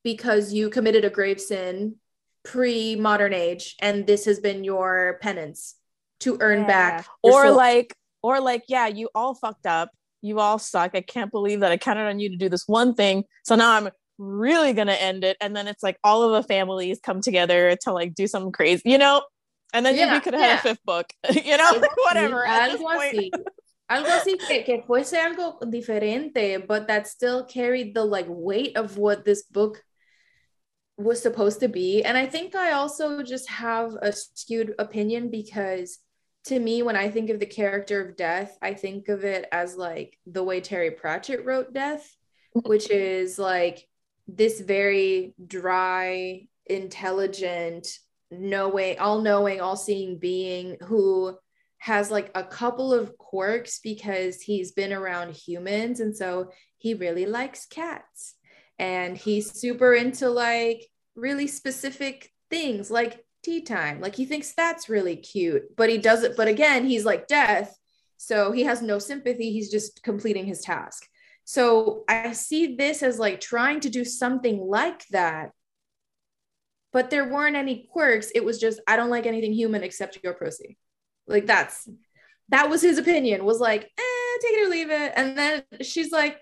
[0.02, 1.96] because you committed a grave sin
[2.44, 5.77] pre modern age, and this has been your penance
[6.20, 6.66] to earn Yeah.
[6.66, 7.06] back.
[7.22, 7.56] or soul.
[7.56, 9.90] like or like yeah you all fucked up
[10.22, 12.94] you all suck i can't believe that i counted on you to do this one
[12.94, 16.46] thing so now i'm really gonna end it and then it's like all of the
[16.48, 19.22] families come together to like do something crazy you know
[19.72, 20.58] and then Yeah, we could have had yeah.
[20.58, 23.30] a fifth book you know Algo whatever así, at this algo así.
[23.90, 28.98] Algo así que, que fuese algo diferente, but that still carried the like weight of
[28.98, 29.82] what this book
[30.98, 32.02] was supposed to be.
[32.02, 36.00] And I think I also just have a skewed opinion because
[36.48, 39.76] to me, when I think of the character of death, I think of it as
[39.76, 42.14] like the way Terry Pratchett wrote death,
[42.56, 42.68] mm-hmm.
[42.68, 43.86] which is like
[44.26, 47.88] this very dry, intelligent,
[48.30, 51.36] knowing, all knowing, all seeing being who
[51.78, 56.00] has like a couple of quirks because he's been around humans.
[56.00, 58.34] And so he really likes cats.
[58.78, 64.00] And he's super into like really specific things like tea time.
[64.00, 66.36] Like he thinks that's really cute, but he does it.
[66.36, 67.76] But again, he's like death.
[68.16, 69.52] So he has no sympathy.
[69.52, 71.06] He's just completing his task.
[71.44, 75.52] So I see this as like trying to do something like that.
[76.92, 78.30] But there weren't any quirks.
[78.34, 80.78] It was just, I don't like anything human except your pussy.
[81.26, 81.88] Like that's
[82.48, 85.12] that was his opinion, was like, eh, take it or leave it.
[85.16, 86.38] And then she's like,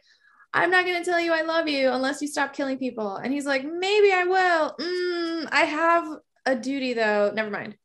[0.52, 3.16] I'm not gonna tell you I love you unless you stop killing people.
[3.16, 4.74] And he's like, maybe I will.
[4.80, 7.32] Mm, I have a duty though.
[7.34, 7.76] Never mind.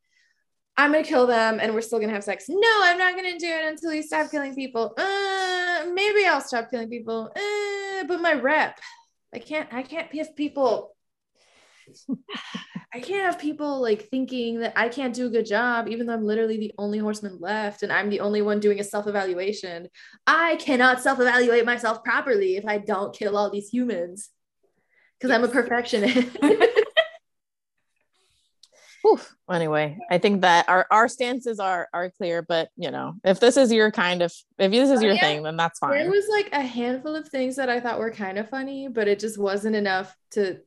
[0.77, 2.45] I'm gonna kill them and we're still gonna have sex.
[2.47, 4.93] No, I'm not gonna do it until you stop killing people.
[4.97, 7.31] Uh, maybe I'll stop killing people.
[7.35, 8.79] Uh, but my rep,
[9.33, 9.71] I can't.
[9.73, 10.95] I can't piss people.
[12.93, 16.13] I can't have people like thinking that I can't do a good job, even though
[16.13, 19.87] I'm literally the only horseman left and I'm the only one doing a self evaluation.
[20.27, 24.29] I cannot self evaluate myself properly if I don't kill all these humans
[25.19, 26.37] because I'm a perfectionist.
[29.05, 29.35] Oof.
[29.51, 33.57] Anyway, I think that our, our stances are are clear, but you know, if this
[33.57, 35.21] is your kind of if this is Oh, your yeah.
[35.21, 35.91] thing, then that's fine.
[35.91, 39.07] there was like a handful of things that I thought were kind of funny, but
[39.07, 40.59] it just wasn't enough to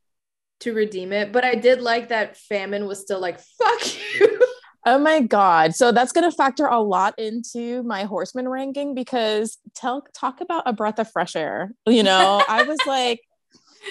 [0.60, 1.32] to redeem it.
[1.32, 4.40] But I did like that famine was still like, fuck you.
[4.86, 5.74] Oh my god.
[5.74, 10.64] So that's going to factor a lot into my horseman ranking because tell talk about
[10.66, 11.72] a breath of fresh air.
[11.86, 13.20] You know, I was like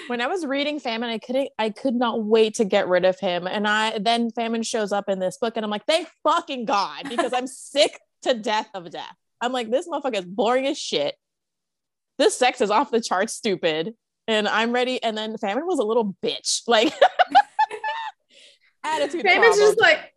[0.06, 3.18] when I was reading Famine, I couldn't I could not wait to get rid of
[3.18, 3.46] him.
[3.46, 7.08] And I then Famine shows up in this book and I'm like, thank fucking God,
[7.08, 9.14] because I'm sick to death of death.
[9.40, 11.14] I'm like, this motherfucker is boring as shit.
[12.18, 13.94] This sex is off the charts stupid.
[14.26, 15.02] And I'm ready.
[15.02, 16.62] And then Famine was a little bitch.
[16.66, 16.94] Like
[18.84, 19.22] attitude.
[19.22, 19.68] Famine's problem.
[19.68, 20.13] just like,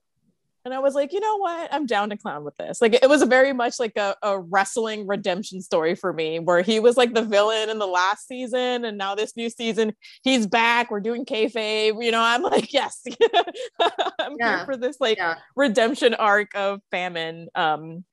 [0.68, 1.74] And I was like, you know what?
[1.74, 2.82] I'm down to clown with this.
[2.82, 6.82] Like, it was very much like a, a wrestling redemption story for me, where he
[6.82, 10.92] was like the villain in the last season, and now this new season, he's back.
[10.92, 12.04] We're doing kayfabe.
[12.04, 13.02] You know, I'm like, yes,
[14.20, 14.58] I'm Yeah.
[14.58, 15.36] here for this like yeah.
[15.56, 17.48] redemption arc of famine.
[17.56, 18.04] Um,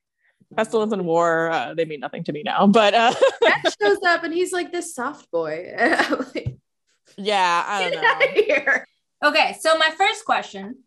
[0.55, 1.51] pestilence and war.
[1.51, 3.13] Uh, they mean nothing to me now, but uh,
[3.43, 5.73] Matt shows up and he's like this soft boy.
[6.33, 6.55] Like,
[7.17, 8.07] yeah, I don't get know.
[8.09, 8.87] out of here.
[9.23, 10.79] Okay, so my first question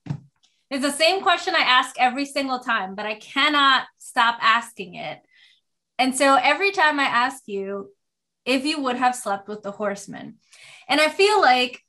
[0.70, 5.18] is the same question I ask every single time, but I cannot stop asking it.
[5.98, 7.90] And so every time I ask you
[8.44, 10.36] if you would have slept with the horseman,
[10.88, 11.82] and I feel like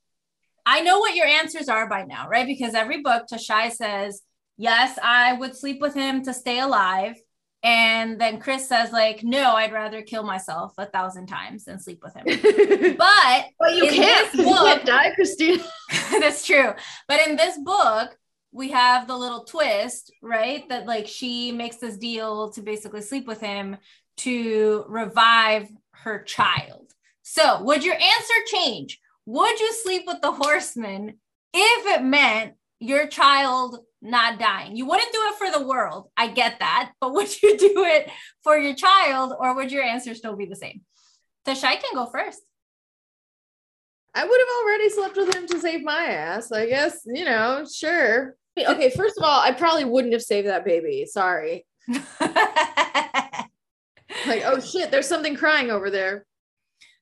[0.66, 2.46] I know what your answers are by now, right?
[2.46, 4.22] Because every book, Tashai says,
[4.56, 7.16] yes, I would sleep with him to stay alive.
[7.62, 12.02] And then Chris says, like, no, I'd rather kill myself a thousand times than sleep
[12.02, 12.24] with him.
[12.96, 14.32] But but you can't.
[14.32, 15.60] this You can't die, Christine.
[16.20, 16.72] That's true.
[17.06, 18.16] But in this book,
[18.52, 20.68] we have the little twist, right?
[20.68, 23.76] That like she makes this deal to basically sleep with him
[24.18, 26.92] to revive her child.
[27.22, 29.00] So, would your answer change?
[29.26, 31.18] Would you sleep with the horseman
[31.54, 34.76] if it meant your child not dying?
[34.76, 36.08] You wouldn't do it for the world.
[36.16, 36.92] I get that.
[37.00, 38.10] But would you do it
[38.42, 40.80] for your child or would your answer still be the same?
[41.46, 42.40] Tashai can go first.
[44.12, 46.50] I would have already slept with him to save my ass.
[46.50, 48.34] I guess, you know, sure.
[48.58, 51.06] Okay, first of all, I probably wouldn't have saved that baby.
[51.06, 51.66] Sorry.
[54.26, 56.26] Like, oh shit, there's something crying over there.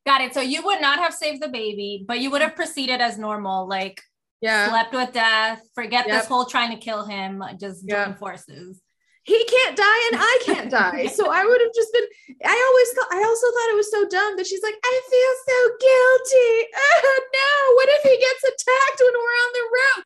[0.07, 0.35] Got it.
[0.35, 3.67] So you would not have saved the baby, but you would have proceeded as normal,
[3.67, 4.01] like
[4.41, 4.69] Yeah.
[4.69, 6.17] slept with death, forget Yep.
[6.17, 8.05] this whole trying to kill him, just Yeah.
[8.05, 8.81] join forces.
[9.25, 11.07] He can't die and I can't die.
[11.09, 12.07] So I would have just been
[12.45, 15.35] I always thought I also thought it was so dumb that she's like, I feel
[15.49, 16.69] so guilty.
[17.09, 20.05] Oh no, what if he gets attacked when we're on the road?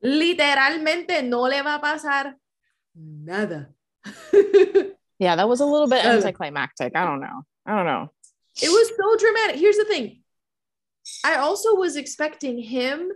[0.00, 2.34] Literalmente no le va a pasar
[2.94, 3.70] nada.
[5.20, 6.94] Yeah, that was a little bit Uh, anticlimactic.
[6.94, 7.42] I don't know.
[7.66, 8.08] I don't know.
[8.62, 9.56] It was so dramatic.
[9.56, 10.22] Here's the thing.
[11.24, 13.10] I also was expecting him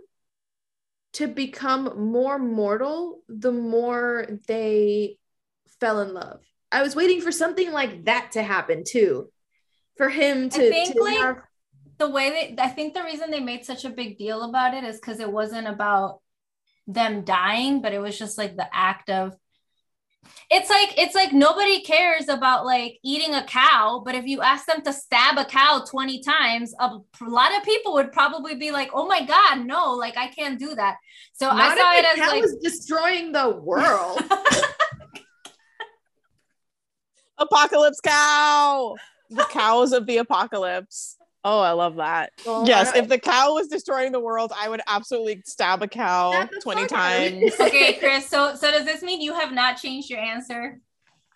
[1.13, 5.17] to become more mortal the more they
[5.79, 6.41] fell in love.
[6.73, 9.31] I was waiting for something like that to happen too.
[9.95, 11.41] For him to, think, to like, have-
[12.03, 14.83] The way they, I think the reason they made such a big deal about it
[14.83, 16.19] is because it wasn't about
[16.85, 19.37] them dying, but it was just like the act of.
[20.51, 24.65] It's like it's like nobody cares about like eating a cow, but if you ask
[24.65, 28.89] them to stab a cow 20 times, a lot of people would probably be like,
[28.93, 30.97] "Oh my god, no, like I can't do that."
[31.31, 34.19] So I saw if it the as cow like was destroying the world.
[37.37, 38.95] Apocalypse cow.
[39.29, 41.17] The cows of the apocalypse.
[41.45, 42.31] Oh, I love that.
[42.45, 46.31] Well, yes, if the cow was destroying the world, I would absolutely stab a cow
[46.47, 47.31] Stab 20 fuck out of it.
[47.41, 47.53] times.
[47.59, 48.27] okay, Chris.
[48.29, 50.79] So so does this mean you have not changed your answer?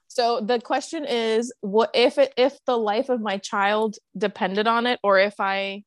[0.08, 4.88] So the question is what if it if the life of my child depended on
[4.88, 5.84] it or if I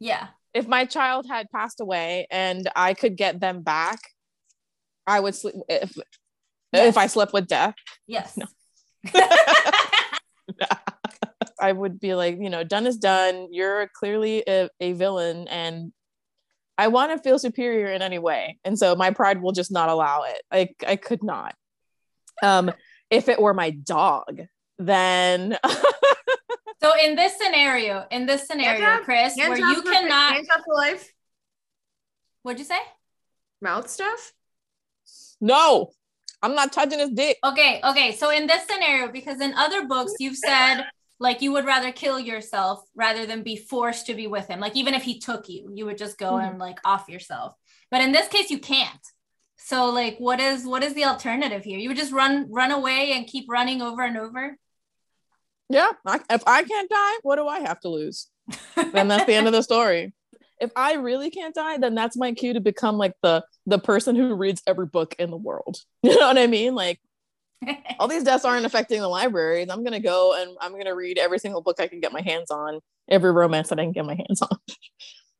[0.00, 0.26] Yeah.
[0.52, 4.00] if my child had passed away and I could get them back,
[5.06, 5.96] I would sleep if
[6.72, 6.88] Yes.
[6.88, 7.74] if I slept with death,
[8.08, 8.36] Yes.
[8.36, 8.46] No.
[11.60, 13.48] I would be like, you know, done is done.
[13.50, 15.92] You're clearly a, a villain and
[16.78, 18.58] I want to feel superior in any way.
[18.64, 20.40] And so my pride will just not allow it.
[20.50, 21.54] I I could not.
[22.42, 22.72] Um
[23.10, 24.40] if it were my dog,
[24.78, 25.58] then
[26.82, 29.04] So in this scenario, in this scenario, Hand?
[29.04, 31.12] Chris, Hand where you for- cannot, hand job for life,
[32.42, 32.78] what'd you say?
[33.62, 34.32] mouth stuff.
[35.42, 35.90] no,
[36.42, 37.36] I'm not touching his dick.
[37.44, 38.12] Okay, okay.
[38.16, 40.84] So in this scenario, because in other books you've said
[41.20, 44.58] like you would rather kill yourself rather than be forced to be with him.
[44.58, 46.48] Like even if he took you, you would just go Mhm.
[46.50, 47.54] and like off yourself.
[47.90, 49.06] But in this case, you can't.
[49.58, 51.78] So like, what is what is the alternative here?
[51.78, 54.56] You would just run run away and keep running over and over.
[55.68, 58.26] Yeah, I, if I can't die, what do I have to lose?
[58.92, 60.12] Then that's the end of the story.
[60.60, 64.14] If I really can't die, then that's my cue to become like the the person
[64.14, 65.78] who reads every book in the world.
[66.02, 66.74] You know what I mean?
[66.74, 67.00] Like
[67.98, 69.68] all these deaths aren't affecting the libraries.
[69.70, 72.50] I'm gonna go and I'm gonna read every single book I can get my hands
[72.50, 74.58] on, every romance that I can get my hands on.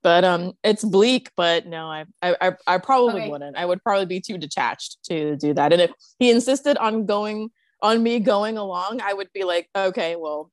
[0.03, 1.31] but um, it's bleak.
[1.37, 3.31] But no, I I I, I probably Okay.
[3.31, 3.57] wouldn't.
[3.57, 5.73] I would probably be too detached to do that.
[5.73, 7.51] And if he insisted on going
[7.83, 10.51] on me going along, I would be like, okay, well,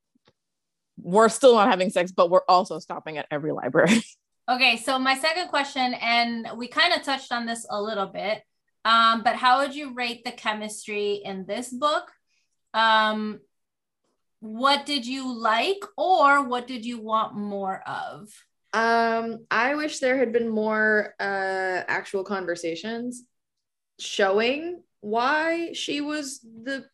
[1.00, 4.02] we're still not having sex, but we're also stopping at every library.
[4.50, 8.42] Okay, so my second question, and we kind of touched on this a little bit,
[8.88, 12.10] um, but how would you rate the chemistry in this book?
[12.74, 13.42] Um,
[14.40, 18.32] what did you like, or what did you want more of?
[18.72, 23.24] Um, I wish there had been more uh actual conversations
[24.00, 26.86] showing why she was the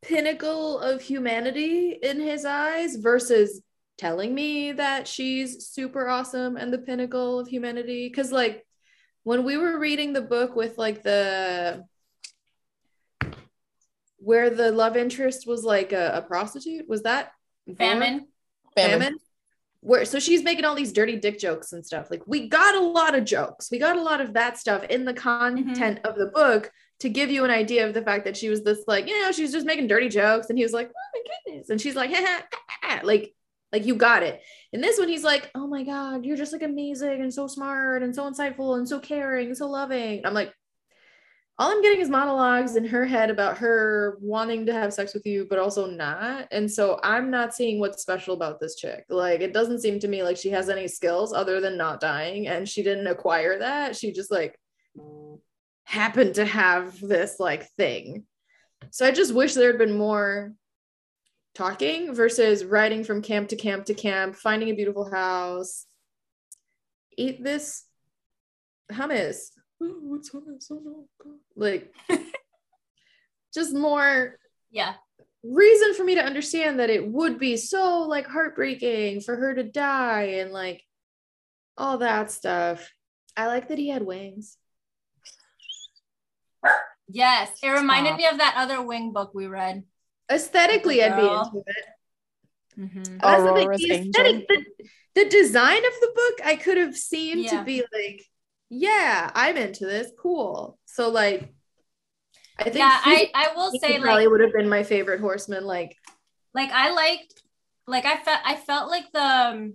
[0.00, 3.62] pinnacle of humanity in his eyes versus
[3.98, 8.64] telling me that she's super awesome and the pinnacle of humanity cuz like
[9.24, 11.84] when we were reading the book with like the
[14.18, 17.32] where the love interest was like a, a prostitute was that
[17.66, 17.76] Vor?
[17.76, 18.26] Famine.
[18.76, 19.18] famine.
[19.80, 22.08] Where so she's making all these dirty dick jokes and stuff.
[22.08, 23.68] Like we got a lot of jokes.
[23.70, 26.06] We got a lot of that stuff in the content mm-hmm.
[26.06, 28.84] of the book to give you an idea of the fact that she was this
[28.86, 30.48] like you know she's just making dirty jokes.
[30.50, 31.70] And he was like oh my goodness.
[31.70, 32.12] And she's like
[33.02, 33.34] like
[33.72, 36.62] like you got it in this one he's like oh my god you're just like
[36.62, 40.52] amazing and so smart and so insightful and so caring so loving i'm like
[41.58, 45.26] all I'm getting is monologues in her head about her wanting to have sex with
[45.26, 46.48] you, but also not.
[46.50, 49.04] And so I'm not seeing what's special about this chick.
[49.10, 52.48] Like, it doesn't seem to me like she has any skills other than not dying.
[52.48, 53.94] And she didn't acquire that.
[53.94, 54.58] She just like
[55.84, 58.24] happened to have this like thing.
[58.90, 60.54] So I just wish there had been more
[61.54, 65.86] talking versus riding from camp to camp to camp, finding a beautiful house.
[67.16, 67.84] Eat this
[68.90, 69.50] hummus.
[69.82, 70.66] Ooh, what's hummus?
[70.70, 71.34] Oh no.
[71.56, 71.92] Like,
[73.54, 74.38] just more
[74.70, 74.94] Yeah.
[75.42, 79.62] reason for me to understand that it would be so like heartbreaking for her to
[79.64, 80.82] die and like
[81.76, 82.90] all that stuff.
[83.36, 84.56] I like that he had wings.
[87.08, 87.50] Yes.
[87.62, 88.18] It reminded Stop.
[88.18, 89.84] me of that other wing book we read.
[90.32, 91.84] Aesthetically, I'd be into it.
[92.78, 93.20] Mhm.
[93.20, 97.44] That's the thing, the, aesthetic, the, the design of the book, I could have seen
[97.44, 97.58] Yeah.
[97.58, 98.24] to be like,
[98.70, 100.10] yeah, I'm into this.
[100.18, 100.78] Cool.
[100.86, 101.52] So like,
[102.58, 105.20] I think Yeah, I, I will he say probably like would have been my favorite
[105.20, 105.64] horseman.
[105.64, 105.96] Like,
[106.54, 107.42] like I liked
[107.86, 109.74] like I felt I felt like the um,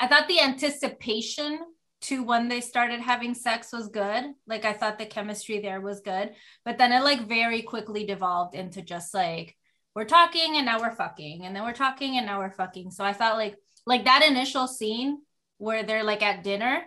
[0.00, 1.58] I thought the anticipation
[2.06, 4.24] to when they started having sex was good.
[4.46, 6.32] Like I thought the chemistry there was good,
[6.64, 9.56] but then it like very quickly devolved into just like
[9.94, 12.90] we're talking and now we're fucking and then we're talking and now we're fucking.
[12.90, 15.18] So I thought like like that initial scene
[15.58, 16.82] where they're like at dinner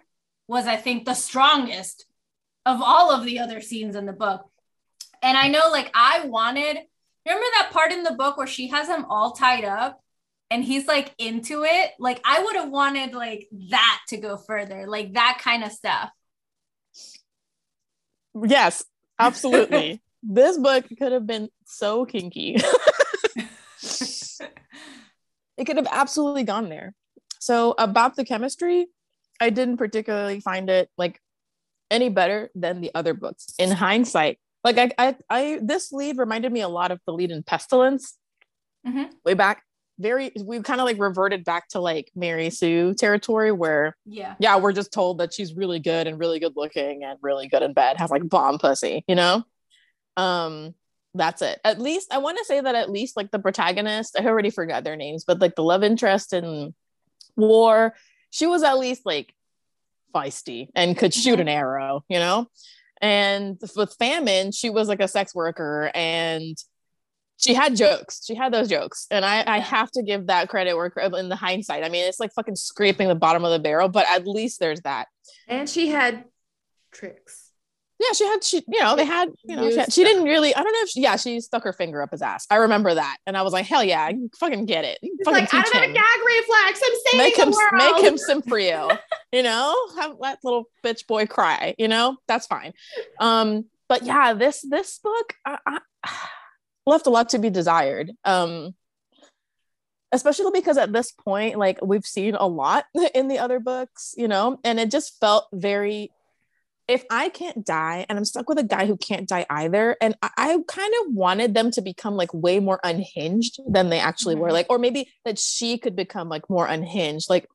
[0.48, 2.06] was I think the strongest
[2.66, 4.50] of all of the other scenes in the book.
[5.22, 6.78] And I know like I wanted
[7.26, 10.02] remember that part in the book where she has him all tied up
[10.52, 14.86] and he's like into it like i would have wanted like that to go further
[14.88, 16.10] like that kind of stuff
[18.48, 18.84] Yes,
[19.20, 20.02] absolutely.
[20.24, 22.58] this book could have been so kinky.
[25.58, 26.94] it could have absolutely gone there.
[27.40, 28.88] So about the chemistry,
[29.42, 31.20] I didn't particularly find it like
[31.90, 33.48] any better than the other books.
[33.58, 37.32] In hindsight, like I, I, I this lead reminded me a lot of the lead
[37.32, 38.16] in Pestilence,
[38.86, 39.10] Mhm.
[39.26, 39.64] way back.
[40.00, 44.58] Very, we kind of like reverted back to like Mary Sue territory where yeah yeah,
[44.58, 47.74] we're just told that she's really good and really good looking and really good in
[47.74, 49.44] bed, has like bomb pussy, you know?
[50.16, 50.74] Um,
[51.14, 51.60] that's it.
[51.64, 54.84] At least I want to say that at least like the protagonist, I already forgot
[54.84, 56.74] their names, but like the love interest in
[57.36, 57.96] war,
[58.30, 59.34] she was at least like
[60.14, 62.48] feisty and could shoot an arrow, you know?
[63.02, 66.58] And with famine, she was like a sex worker and
[67.40, 68.22] she had jokes.
[68.26, 69.08] She had those jokes.
[69.10, 71.84] And I, I have to give that credit where in the hindsight.
[71.84, 74.82] I mean, it's like fucking scraping the bottom of the barrel, but at least there's
[74.82, 75.08] that.
[75.48, 76.26] and she had
[76.92, 77.46] tricks.
[78.02, 80.56] Yeah, she had she, you know, they had, you know, she, had- she didn't really,
[80.56, 82.46] I don't know if she, yeah, she stuck her finger up his ass.
[82.50, 83.18] I remember that.
[83.28, 85.00] And I was like, hell yeah, you fucking get it.
[85.26, 86.82] Fucking like, I don't have a gag reflex.
[86.86, 87.74] I'm saving Make him world.
[87.74, 88.98] make him Simprio, you
[89.40, 92.72] You know, have that little bitch boy cry, you know, that's fine.
[93.20, 95.80] Um, but yeah, this this book I, I,
[96.90, 98.12] left a lot to be desired.
[98.24, 98.76] Um,
[100.12, 102.86] especially because at this point like we've seen a lot
[103.16, 106.12] in the other books you know and it just felt very
[106.88, 110.16] if i can't die and i'm stuck with a guy who can't die either and
[110.22, 114.36] i, I kind of wanted them to become like way more unhinged than they actually
[114.36, 117.30] were like or maybe that she could become like more unhinged.
[117.30, 117.48] Like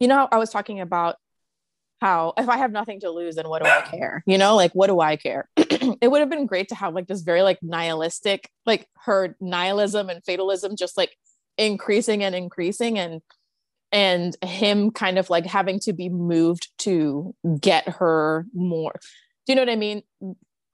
[0.00, 1.16] you know i was talking about
[2.00, 4.22] how if i have nothing to lose then what do i care?
[4.26, 5.48] You know like what do i care
[6.00, 10.08] it would have been great to have like this very like nihilistic like her nihilism
[10.08, 11.16] and fatalism just like
[11.58, 13.20] increasing and increasing and
[13.92, 18.98] and him kind of like having to be moved to get her more.
[19.46, 20.02] Do you know what i mean?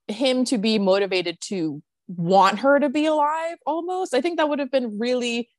[0.08, 4.14] Him to be motivated to want her to be alive almost.
[4.14, 5.50] I think that would have been really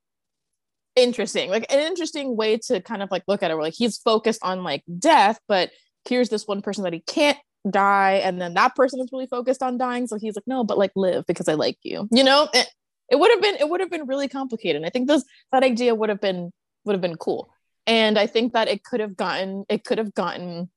[0.98, 3.54] interesting like an interesting way to kind of like look at it.
[3.54, 5.72] Where like he's focused on like death but
[6.06, 7.38] here's this one person that he can't
[7.70, 10.78] die and then that person is really focused on dying so he's like no but
[10.78, 12.08] like live because i like you.
[12.12, 12.68] You know it,
[13.10, 15.94] it would have been it would have been really complicated i think those that idea
[15.94, 16.52] would have been
[16.86, 17.52] would have been cool.
[17.86, 20.70] And i think that it could have gotten it could have gotten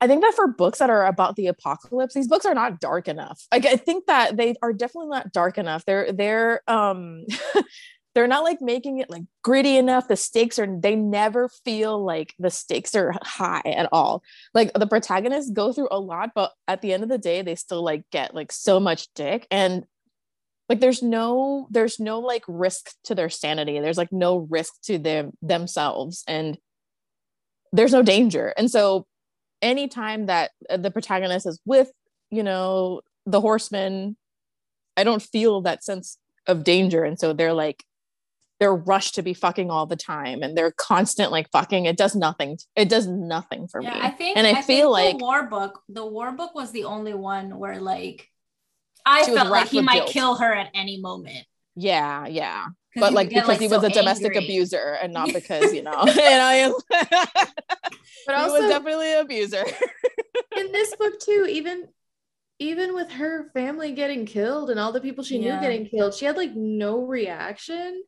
[0.00, 3.06] i think that for books that are about the apocalypse these books are not dark
[3.06, 3.46] enough.
[3.52, 5.84] Like i think that they are definitely not dark enough.
[5.84, 7.26] They're they're um
[8.14, 10.08] they're not like making it like gritty enough.
[10.08, 14.22] The stakes are they never feel like the stakes are high at all.
[14.52, 17.54] Like the protagonists go through a lot but at the end of the day they
[17.54, 19.46] still like get like so much dick.
[19.50, 19.84] And
[20.68, 23.80] like there's no there's no like risk to their sanity.
[23.80, 26.24] There's like no risk to them themselves.
[26.26, 26.58] And
[27.72, 28.52] there's no danger.
[28.56, 29.06] And so
[29.62, 31.92] anytime that uh, the protagonist is with
[32.30, 34.16] you know the horseman
[34.96, 37.04] i don't feel that sense of danger.
[37.04, 37.84] And so they're like
[38.60, 42.14] they're rushed to be fucking all the time and they're constant like fucking it does
[42.14, 45.24] nothing it does nothing for Yeah, me I think and i, think feel like the
[45.24, 48.28] war book, the war book was the only one where like
[49.06, 50.10] I felt like he might guilt.
[50.10, 51.44] kill her at any moment.
[51.74, 54.44] yeah yeah but like would get, because he was so a domestic angry.
[54.44, 56.72] abuser and not because you know and i am
[58.26, 59.64] But he was definitely an abuser
[60.58, 61.88] in this book too, even
[62.58, 65.54] even with her family getting killed and all the people she Yeah.
[65.56, 68.02] knew getting killed, she had like no reaction.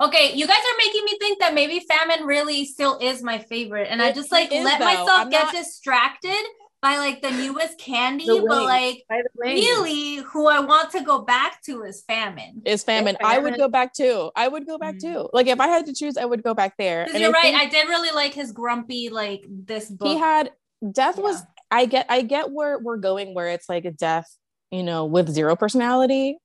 [0.00, 3.88] Okay, you guys are making me think that maybe famine really still is my favorite,
[3.90, 4.84] and I just like it is, let though.
[4.86, 6.44] myself I'm get not- distracted
[6.82, 10.90] by like the newest candy, The but like By the way, really, who I want
[10.90, 12.60] to go back to is famine.
[12.66, 15.00] is famine i would go back too i would go back Mm.
[15.00, 17.32] too like if i had to choose i would go back there And you're I
[17.32, 20.08] right, think I did really like his grumpy like this book.
[20.08, 20.50] he had
[20.92, 24.28] death was i get i get where we're going where it's like a death
[24.70, 26.36] you know with zero personality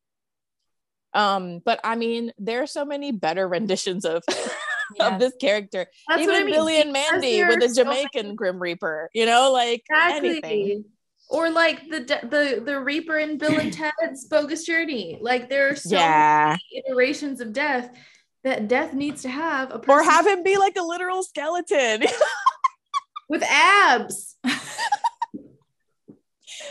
[1.14, 4.24] um but i mean there are so many better renditions of
[4.96, 5.14] Yeah.
[5.14, 6.54] of this character That's even I mean.
[6.54, 10.84] billy and mandy with the so jamaican grim reaper you know like anything Exactly.
[11.32, 15.20] Or like the the the Reaper in Bill and Ted's Bogus Journey.
[15.22, 17.96] Like there are so yeah many iterations of death
[18.44, 22.02] that death needs to have a person or have him be like a literal skeleton
[23.30, 24.38] with abs.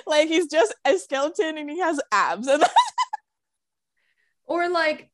[0.09, 2.64] like he's just a skeleton and he has abs and
[4.49, 5.11] Or like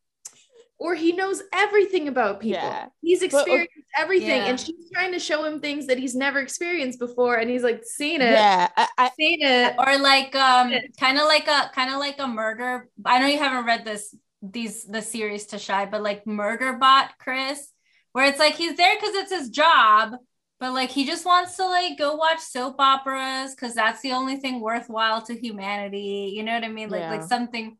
[0.78, 2.58] or he knows everything about people.
[2.58, 2.86] Yeah.
[3.00, 4.46] He's But, experienced everything Yeah.
[4.48, 7.84] and she's trying to show him things that he's never experienced before and he's like
[7.84, 8.32] seen it.
[8.32, 9.76] yeah I, I, Seen it.
[9.78, 13.38] or like um kind of like a kind of like a murder i know you
[13.38, 17.70] haven't read this these the series Tashai but like murder bot chris
[18.12, 20.16] where it's like he's there because it's his job
[20.58, 24.36] but like he just wants to like go watch soap operas because that's the only
[24.36, 27.78] thing worthwhile to humanity you know what i mean like like something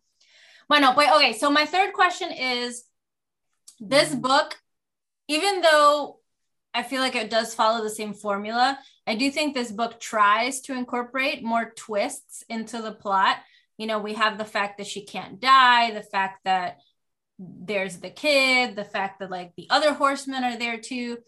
[0.69, 2.85] well no but okay so my third question is
[3.81, 4.21] this mm-hmm.
[4.21, 4.57] book
[5.29, 6.19] even though
[6.75, 8.77] I feel like it does follow the same formula.
[9.07, 13.37] I do think this book tries to incorporate more twists into the plot.
[13.79, 16.79] You know, we have the fact that she can't die, the fact that
[17.39, 21.19] there's the kid, the fact that like the other horsemen are there too.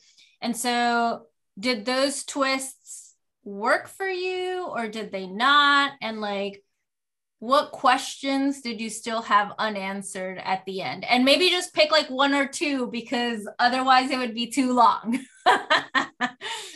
[0.40, 1.26] And so,
[1.58, 3.14] did those twists
[3.44, 5.92] work for you or did they not?
[6.02, 6.62] And like,
[7.38, 11.04] what questions did you still have unanswered at the end?
[11.04, 15.18] And maybe just pick like one or two because otherwise it would be too long.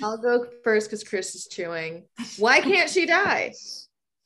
[0.02, 2.04] I'll go first because Chris is chewing.
[2.38, 3.52] Why can't she die?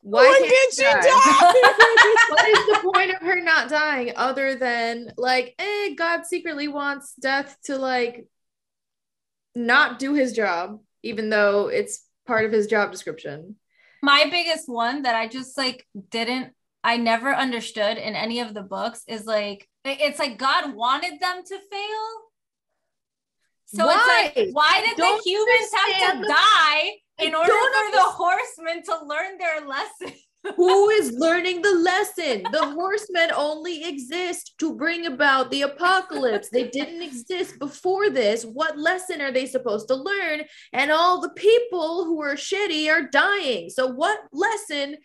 [0.05, 1.01] why can't she die?
[2.29, 7.15] what is the point of her not dying other than like, eh, God secretly wants
[7.15, 8.27] death to like
[9.55, 13.57] not do his job, even though it's part of his job description.
[14.05, 16.53] My biggest one that I just like didn't,
[16.83, 21.43] I never understood in any of the books is like, it's like God wanted them
[21.43, 22.05] to fail.
[23.65, 24.31] So Why?
[24.37, 29.07] it's like, why did the humans have to die in order for the horsemen to
[29.07, 30.19] learn their lesson?
[30.57, 32.45] Who is learning the lesson?
[32.53, 36.51] The horsemen only exist to bring about the apocalypse.
[36.51, 38.45] They didn't exist before this.
[38.45, 40.43] What lesson are they supposed to learn?
[40.73, 43.71] And all the people who are shitty are dying.
[43.71, 44.97] So, what lesson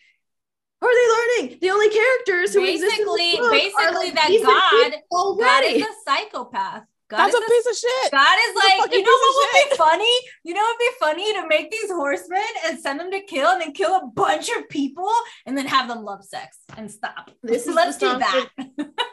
[0.81, 1.59] are they learning?
[1.61, 5.63] The only characters who exist in this book are, basically like, that God, people God
[5.63, 6.83] is a psychopath.
[7.09, 8.11] God That's a piece of shit.
[8.11, 10.15] God is That's like, you know what would be funny?
[10.43, 13.49] You know what would be funny to make these horsemen and send them to kill
[13.49, 15.09] and then kill a bunch of people
[15.45, 17.31] and then have them love sex and stop.
[17.41, 18.49] This is Let's do that.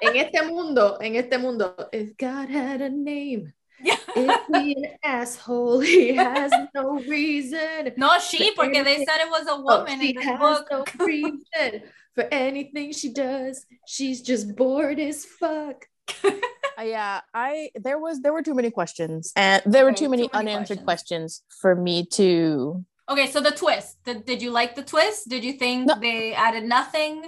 [0.02, 3.96] en este mundo, en este mundo, if God had a name, Yeah.
[4.16, 7.92] if he an asshole, he has no reason.
[7.96, 10.68] No, she, porque they said it was a Oh, woman she in has book.
[10.70, 11.82] no reason
[12.14, 13.64] for anything she does.
[13.86, 15.86] She's just bored as fuck.
[16.78, 20.08] Uh, yeah, I there was there were too many questions and there were Okay, too
[20.10, 21.40] many too many unanswered questions.
[21.40, 21.42] questions.
[21.60, 24.02] for me to Okay, so the twist.
[24.04, 25.28] Did, did you like the twist?
[25.28, 25.94] Did you think No.
[26.00, 27.24] they added nothing?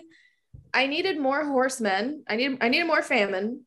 [0.75, 2.25] I needed more horsemen.
[2.29, 3.65] I need I needed more famine.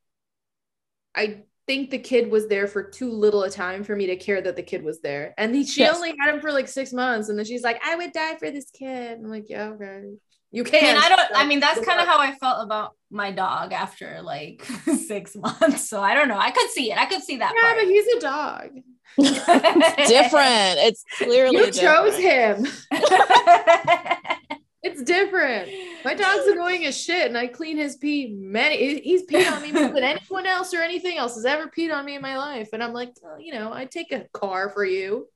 [1.15, 4.41] I think the kid was there for too little a time for me to care
[4.41, 5.33] that the kid was there.
[5.37, 5.95] And he, she Yes.
[5.95, 8.51] only had him for like six months, and then she's like, "I would die for
[8.51, 10.03] this kid." I'm like, "Yeah, okay,
[10.51, 13.31] you can." And I don't, I mean, that's kind of how I felt about my
[13.31, 14.63] dog after like
[15.07, 15.89] six months.
[15.89, 16.37] So I don't know.
[16.37, 16.97] I could see it.
[16.97, 17.77] I could see that Yeah, part.
[17.77, 18.69] but he's a dog.
[20.07, 20.79] different.
[20.79, 22.67] It's clearly You chose different.
[22.67, 22.67] him.
[24.83, 25.69] It's different.
[26.03, 28.33] My dog's annoying as shit, and I clean his pee.
[28.35, 31.93] Many he's peed on me more than anyone else or anything else has ever peed
[31.95, 32.69] on me in my life.
[32.73, 35.27] And I'm like, oh, you know, I'd take a car for you.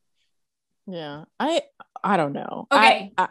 [0.87, 1.61] Yeah, I
[2.03, 2.65] I don't know.
[2.71, 3.13] Okay.
[3.19, 3.27] I, I,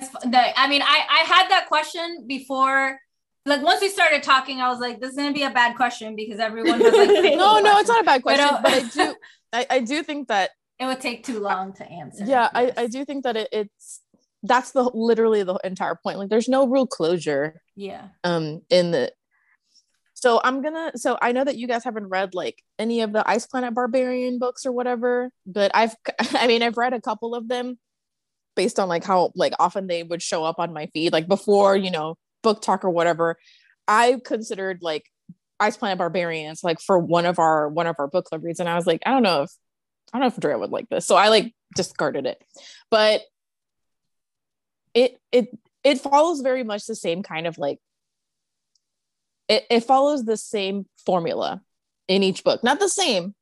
[0.00, 2.98] I mean, I, I had that question before.
[3.46, 6.14] Like once we started talking, I was like, "This is gonna be a bad question
[6.16, 9.14] because everyone was like, no, no, it's not a bad question, uh, but, I do
[9.52, 12.86] I, I do think that It would take too long to answer." yeah, I, I
[12.88, 14.02] do think that it, it's
[14.42, 16.18] that's the literally the entire point.
[16.18, 18.08] Like there's no real closure Yeah.
[18.22, 19.12] um in the
[20.14, 23.28] so i'm gonna so i know that you guys haven't read like any of the
[23.28, 25.94] ice planet barbarian books or whatever but i've
[26.34, 27.78] i mean i've read a couple of them
[28.58, 31.76] based on like how like often they would show up on my feed like before
[31.76, 33.36] you know BookTok or whatever
[33.86, 35.04] i considered like
[35.60, 38.68] ice planet barbarians like for one of our one of our book club reads and
[38.68, 39.50] i was like i don't know if
[40.12, 42.42] i don't know if Drea would like this so i like discarded it.
[42.90, 43.22] But
[44.94, 47.78] it it it follows very much the same kind of like
[49.48, 51.62] it, it follows the same formula
[52.08, 53.34] in each book not the same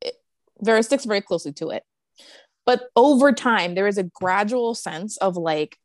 [0.00, 0.14] it,
[0.60, 1.84] Vera sticks very closely to it
[2.70, 5.76] but over time there is a gradual sense of like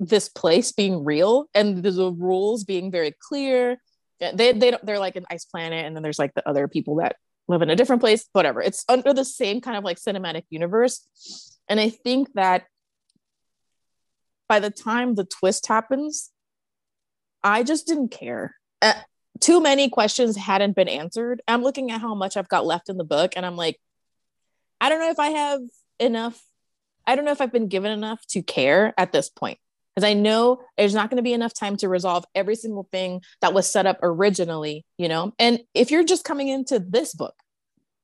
[0.00, 3.76] this place being real and the, rules being very clear.
[4.18, 6.96] They, they don't they're like an ice planet and then there's like the other people
[6.96, 7.14] that
[7.46, 8.60] live in a different place whatever.
[8.60, 11.06] It's under the same kind of like cinematic universe.
[11.68, 12.64] And i think that
[14.48, 16.32] by the time the twist happens
[17.44, 18.56] i just didn't care.
[18.82, 18.94] Uh,
[19.38, 21.40] too many questions hadn't been answered.
[21.46, 23.78] I'm looking at how much i've got left in the book and i'm like
[24.80, 25.60] i don't know if i have
[25.98, 26.42] enough
[27.06, 29.58] i don't know if i've been given enough to care at this point
[29.94, 33.22] because i know there's not going to be enough time to resolve every single thing
[33.40, 35.32] that was set up originally you know?
[35.38, 37.34] And if you're just coming into this book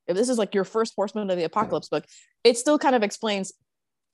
[0.07, 2.05] if this is like your first horseman of the apocalypse book
[2.43, 3.53] it still kind of explains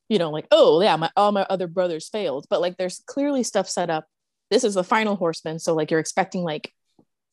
[0.08, 2.46] you know like oh yeah my all my other brothers failed.
[2.50, 4.06] But like there's clearly stuff set up.
[4.50, 6.74] This is the final horseman so like you're expecting like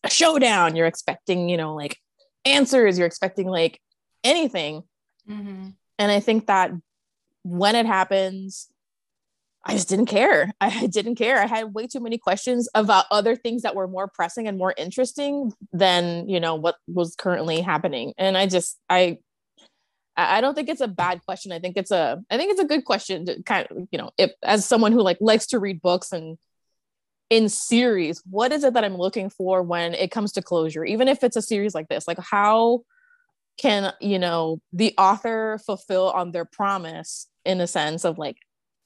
[0.04, 1.96] a showdown you're expecting you know like
[2.44, 3.80] answers you're expecting like
[4.22, 4.82] anything.
[5.28, 5.74] Mhm.
[5.98, 6.70] And i think that
[7.42, 8.68] when it happens
[9.64, 13.36] i just didn't care i didn't care i had way too many questions about other
[13.36, 18.12] things that were more pressing and more interesting than you know what was currently happening
[18.18, 19.18] and i just i
[20.18, 21.52] I don't think it's a bad question.
[21.52, 24.10] I think it's a I think it's a good question to kind of, you know,
[24.16, 26.38] if as someone who like likes to read books and
[27.28, 30.84] in series, what is it that I'm looking for when it comes to closure?
[30.84, 32.82] Even if it's a series like this, like how
[33.58, 38.36] can, you know, the author fulfill on their promise in a sense of like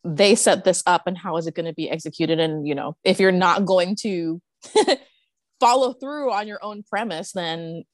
[0.05, 2.97] they set this up and how is it going to be executed and, you know,
[3.05, 4.41] if you're not going to
[5.61, 7.85] follow through on your own premise, then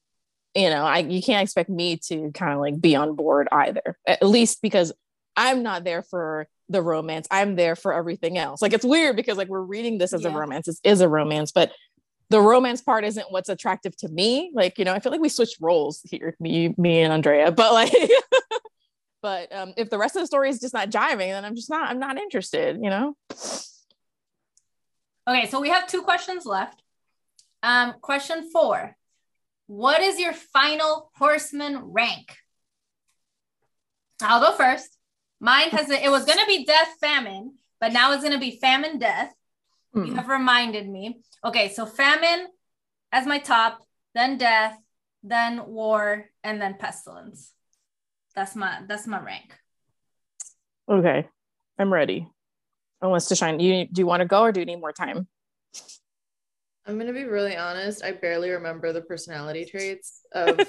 [0.55, 3.97] you know, I you can't expect me to kind of like be on board either.
[4.07, 4.91] At least because
[5.35, 7.27] I'm not there for the romance.
[7.29, 8.61] I'm there for everything else.
[8.61, 10.29] Like it's weird because like we're reading this as Yeah.
[10.29, 10.65] a romance.
[10.65, 11.71] this is a romance, but
[12.29, 14.51] the romance part isn't what's attractive to me.
[14.53, 17.51] Like, you know, I feel like we switched roles here, me, me and Andrea.
[17.57, 17.93] But like
[19.21, 21.69] but um if the rest of the story is just not jiving, then I'm just
[21.69, 23.15] not I'm not interested, you know?
[25.27, 26.81] Okay, so we have two questions left.
[27.61, 28.95] Um, question four.
[29.65, 32.37] What is your final horseman rank?
[34.21, 34.97] I'll go first.
[35.39, 39.33] Mine has it was gonna be death famine, but now it's gonna be famine, death.
[39.97, 40.15] You Hmm.
[40.15, 41.21] have reminded me.
[41.43, 42.47] Okay, so famine
[43.11, 43.79] as my top,
[44.13, 44.77] then death,
[45.23, 47.53] then war, and then pestilence.
[48.35, 49.57] That's my that's my rank.
[50.87, 51.27] Okay,
[51.79, 52.29] I'm ready.
[53.01, 55.27] Unless to shine, you do you want to go or do you need more time?
[56.85, 58.03] I'm gonna be really honest.
[58.03, 60.67] I barely remember the personality traits of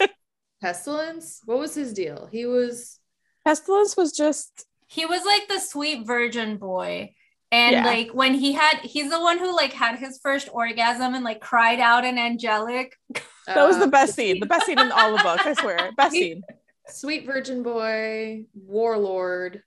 [0.63, 1.43] Pestilence.
[1.45, 2.29] What was his deal?
[2.33, 2.99] He was
[3.45, 7.15] Pestilence was just He was like the sweet virgin boy.
[7.51, 7.85] And Yeah.
[7.87, 11.41] like when he had he's the one who like had his first orgasm and like
[11.41, 12.95] cried out in angelic.
[13.47, 15.47] that was the uh, best scene, the best scene in all the books.
[15.47, 16.43] I swear, best scene.
[16.89, 19.63] Sweet Virgin Boy, Warlord,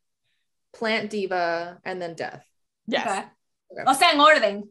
[0.74, 2.46] Plant Diva, and then Death.
[2.88, 3.08] Yes.
[3.08, 3.28] Okay.
[3.74, 3.84] Okay.
[3.88, 4.70] O sea, en orden.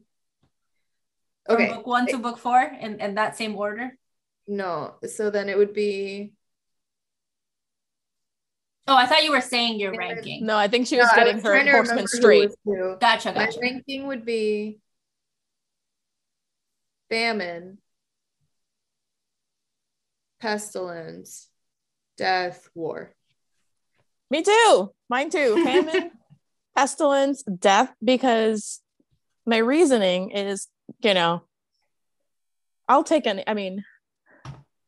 [1.46, 1.68] From Okay.
[1.74, 3.96] book one to book four in, in that same order.
[4.46, 6.32] No, so then it would be
[8.90, 9.98] Oh, I thought you were saying your Yeah.
[10.00, 10.44] ranking.
[10.44, 12.48] No, I think she was I getting was her trying to horseman remember who straight.
[12.48, 12.96] was who.
[13.00, 13.60] Gotcha, My gotcha.
[13.62, 14.80] ranking would be
[17.08, 17.78] famine,
[20.40, 21.48] pestilence,
[22.16, 23.14] death, war.
[24.28, 24.92] Me too.
[25.08, 25.56] Mine too.
[25.62, 26.10] Famine,
[26.76, 28.80] pestilence, death, because
[29.46, 30.66] my reasoning is,
[31.00, 31.44] you know,
[32.88, 33.84] I'll take an, I mean,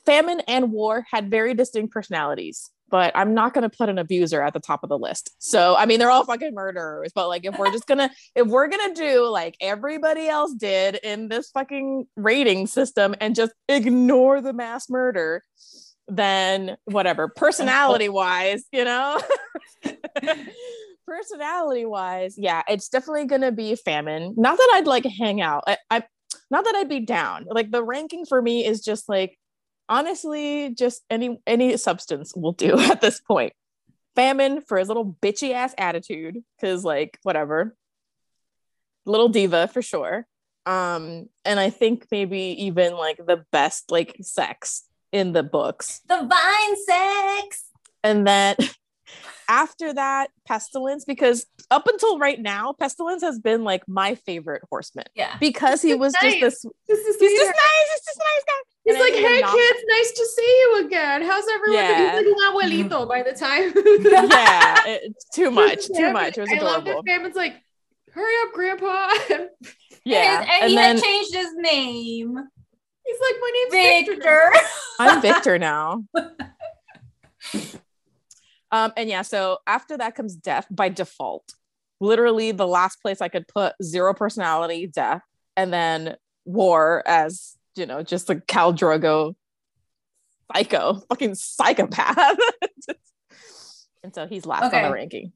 [0.05, 4.43] famine and war had very distinct personalities, but I'm not going to put an abuser
[4.43, 5.30] at the top of the list.
[5.38, 8.68] So, I mean, they're all fucking murderers, but like, if we're just gonna, if we're
[8.68, 14.53] gonna do like everybody else did in this fucking rating system and just ignore the
[14.53, 15.43] mass murder,
[16.07, 19.18] then whatever, personality wise, you know?
[21.05, 25.76] personality wise yeah it's definitely gonna be famine not that i'd like hang out I,
[25.90, 26.05] I
[26.49, 29.36] not that i'd be down like the ranking for me is just like
[29.93, 33.53] honestly just any any substance will do at this point.
[34.16, 37.76] Famine for his little bitchy ass attitude because like whatever.
[39.05, 40.26] Little diva for sure.
[40.64, 46.01] Um and i think maybe even like the best like sex in the books.
[46.09, 47.64] Divine sex.
[48.03, 48.57] and then
[49.49, 55.05] after that pestilence because up until right now pestilence has been like my favorite horseman
[55.14, 55.36] Yeah.
[55.40, 56.34] because he He's was nice.
[56.40, 58.53] just this This is he's just nice he's just nice guy
[58.84, 61.22] He's And I like, think hey not- kids, nice to see you again.
[61.22, 61.78] How's everyone?
[61.84, 62.18] Yeah.
[62.18, 63.72] He's like an abuelito by the time.
[64.30, 66.66] yeah it's too much too much it was adorable.
[66.68, 67.55] I love adorable that Famine's like,
[68.12, 69.09] hurry up, grandpa.
[70.05, 72.36] yeah And, and and he then had changed his name.
[73.05, 74.14] He's like, my name's Victor.
[74.14, 74.53] Victor.
[75.01, 76.05] i'm victor now
[78.73, 81.55] um and yeah so after that comes death by default
[82.01, 85.23] literally the last place i could put zero personality death
[85.57, 89.35] and then war as you know just a Khal Drogo
[90.53, 92.37] psycho fucking psychopath
[94.03, 95.33] and so he's last on the ranking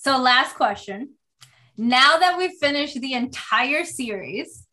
[0.00, 1.14] So, last question.
[1.76, 4.64] Now that we've finished the entire series,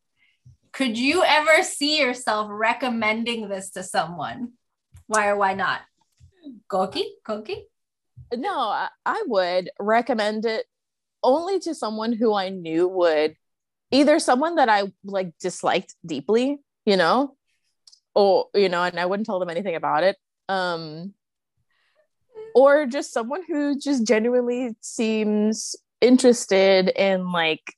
[0.72, 4.52] could you ever see yourself recommending this to someone?
[5.08, 5.82] Why or why not?
[6.68, 7.06] Koki?
[7.26, 7.66] Koki?
[8.34, 10.66] No I, I would recommend it
[11.24, 13.36] only to someone who i knew would
[13.92, 17.36] either someone that i like disliked deeply you know
[18.14, 20.18] or you know and i wouldn't tell them anything about it
[20.50, 21.14] um
[22.56, 27.74] or just someone who just genuinely seems interested in like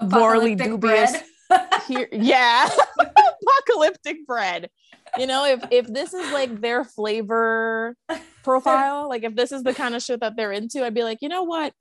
[0.00, 1.16] morally dubious
[1.88, 2.68] here yeah
[2.98, 4.70] apocalyptic bread
[5.18, 7.96] you know if if this is like their flavor
[8.42, 11.18] profile like if this is the kind of shit that they're into i'd be like
[11.20, 11.72] you know what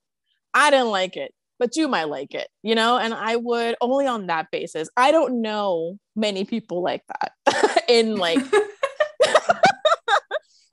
[0.54, 4.08] i didn't like it but you might like it you know and i would only
[4.08, 8.40] on that basis i don't know many people like that in like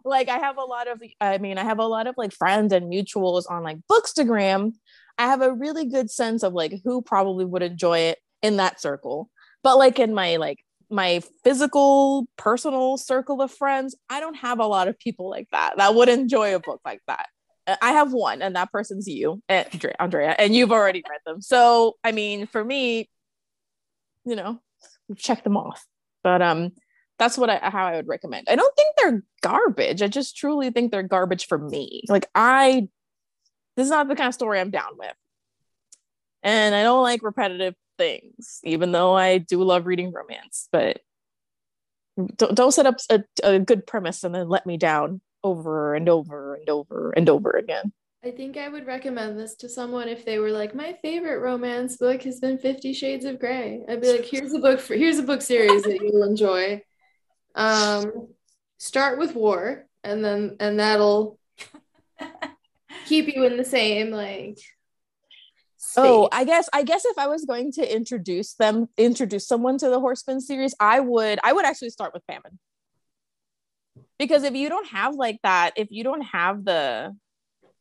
[0.04, 2.72] like I have a lot of I mean I have a lot of like friends
[2.72, 4.72] and mutuals on like Bookstagram.
[5.18, 8.80] I have a really good sense of like who probably would enjoy it in that
[8.80, 9.30] circle.
[9.62, 10.58] But like in my like
[10.90, 15.76] my physical personal circle of friends, I don't have a lot of people like that
[15.76, 17.26] that would enjoy a book like that.
[17.66, 21.40] Uh, I have one and that person's you, Andrea, Andrea, and you've already read them.
[21.40, 23.08] So, I mean, for me,
[24.24, 24.60] you know,
[25.16, 25.84] check them off.
[26.22, 26.72] But um
[27.18, 28.48] that's what I how I would recommend.
[28.50, 30.02] I don't think they're garbage.
[30.02, 32.02] I just truly think they're garbage for me.
[32.08, 32.88] Like I
[33.76, 35.14] this is not the kind of story I'm down with.
[36.42, 41.00] And I don't like repetitive things, even though I do love reading romance, but
[42.36, 46.08] don't, don't set up a, a good premise and then let me down over and
[46.08, 47.92] over and over and over again.
[48.24, 51.98] I think I would recommend this to someone if they were like, my favorite romance
[51.98, 53.82] book has been Fifty Shades of Grey.
[53.86, 56.82] I'd be like, here's a book for here's a book series that you'll enjoy.
[57.54, 58.28] Um,
[58.78, 61.38] start with War, and then and that'll
[63.06, 64.58] keep you in the same like
[65.96, 69.88] Oh, I guess I guess if I was going to introduce them, introduce someone to
[69.88, 72.58] the Horseman series, I would I would actually start with Famine.
[74.18, 77.16] Because if you don't have like that, if you don't have the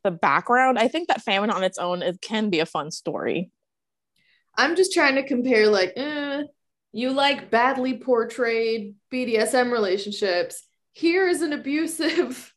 [0.03, 3.51] the background, I think that Famine on its own it can be a fun story.
[4.57, 6.43] I'm just trying to compare like eh,
[6.91, 10.66] you like badly portrayed BDSM relationships.
[10.93, 12.53] Here is an abusive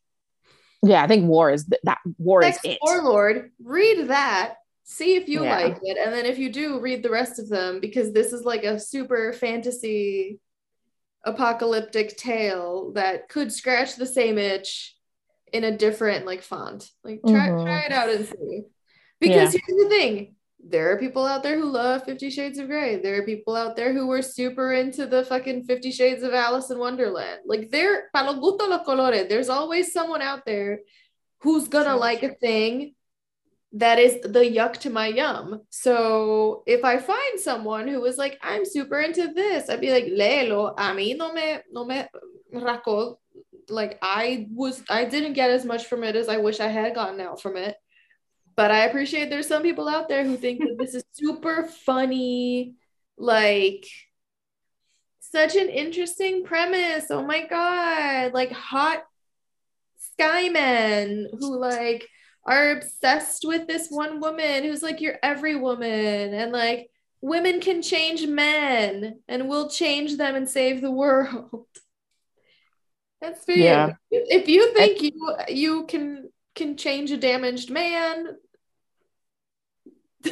[0.81, 2.79] Yeah, I think War is th- that War is sex it.
[2.81, 3.51] warlord.
[3.61, 4.55] Read that.
[4.83, 5.57] See if you Yeah.
[5.57, 5.97] like it.
[5.97, 8.79] And then if you do, read the rest of them because this is like a
[8.79, 10.39] super fantasy
[11.25, 14.95] apocalyptic tale that could scratch the same itch
[15.53, 16.89] in a different like font.
[17.03, 17.63] Like try Mhm.
[17.63, 18.63] try it out and see.
[19.19, 20.35] Because here's the thing.
[20.65, 22.97] There are people out there who love Fifty Shades of Grey.
[22.97, 26.69] There are people out there who were super into the fucking Fifty Shades of Alice
[26.71, 27.41] in Wonderland.
[27.45, 29.29] Like there, para los gustos los colores.
[29.29, 30.81] There's always someone out there
[31.39, 32.95] who's gonna True, like a thing
[33.73, 35.61] that is the yuck to my yum.
[35.71, 40.05] So if I find someone who was like, I'm super into this, I'd be like,
[40.05, 42.03] Lelo, A mí no me, no me
[42.53, 43.17] rascó.
[43.69, 46.93] Like I was, I didn't get as much from it as I wish I had
[46.93, 47.75] gotten out from it.
[48.55, 52.75] But I appreciate there's some people out there who think that this is super funny,
[53.17, 53.87] like
[55.19, 57.05] such an interesting premise.
[57.09, 59.03] Oh my god, like hot
[60.19, 62.07] skymen who like
[62.45, 66.89] are obsessed with this one woman who's like your every woman and like
[67.21, 71.65] women can change men and we'll change them and save the world.
[73.21, 73.57] That's fair.
[73.57, 73.93] Yeah.
[74.11, 78.35] If you think you you can can change a damaged man,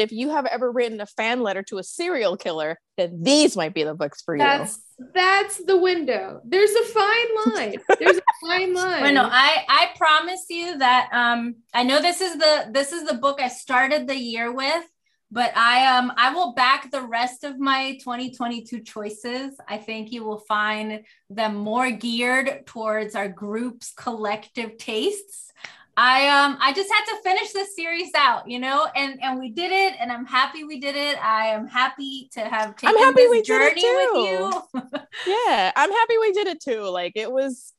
[0.00, 3.74] If you have ever written a fan letter to a serial killer, then these might
[3.74, 4.40] be the books for you.
[4.40, 4.80] that's
[5.14, 6.40] that's the window.
[6.44, 7.74] There's a fine line.
[7.98, 9.02] There's a fine line.
[9.02, 13.04] Well, no, I I promise you that um I know this is the this is
[13.06, 14.84] the book I started the year with,
[15.30, 19.54] but I um I will back the rest of my 2022 choices.
[19.68, 25.52] I think you will find them more geared towards our group's collective tastes.
[26.02, 29.50] I um I just had to finish this series out, you know, and and we
[29.50, 31.22] did it, and I'm happy we did it.
[31.22, 34.62] I am happy to have taken I'm happy this we did it journey with you.
[35.26, 36.84] yeah, I'm happy we did it too.
[36.84, 37.74] Like it was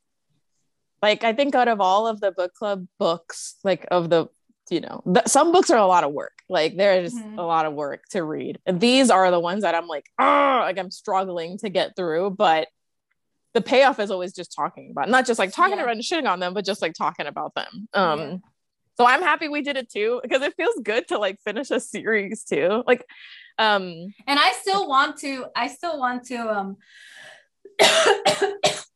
[1.02, 4.28] like I think out of all of the book club books, like of the
[4.70, 6.44] you know, the, some books are a lot of work.
[6.48, 7.40] Like there's Mhm.
[7.40, 8.60] a lot of work to read.
[8.68, 12.36] And these are the ones that I'm like, oh, like I'm struggling to get through,
[12.38, 12.68] but
[13.54, 15.84] the payoff is always just talking about, not just like talking Yeah.
[15.84, 17.88] about and shitting on them, but just like talking about them.
[17.94, 18.38] Um Yeah.
[18.98, 21.80] so I'm happy we did it too because it feels good to like finish a
[21.80, 22.84] series too.
[22.88, 23.06] Like
[23.58, 26.78] um and I still want to I still want to um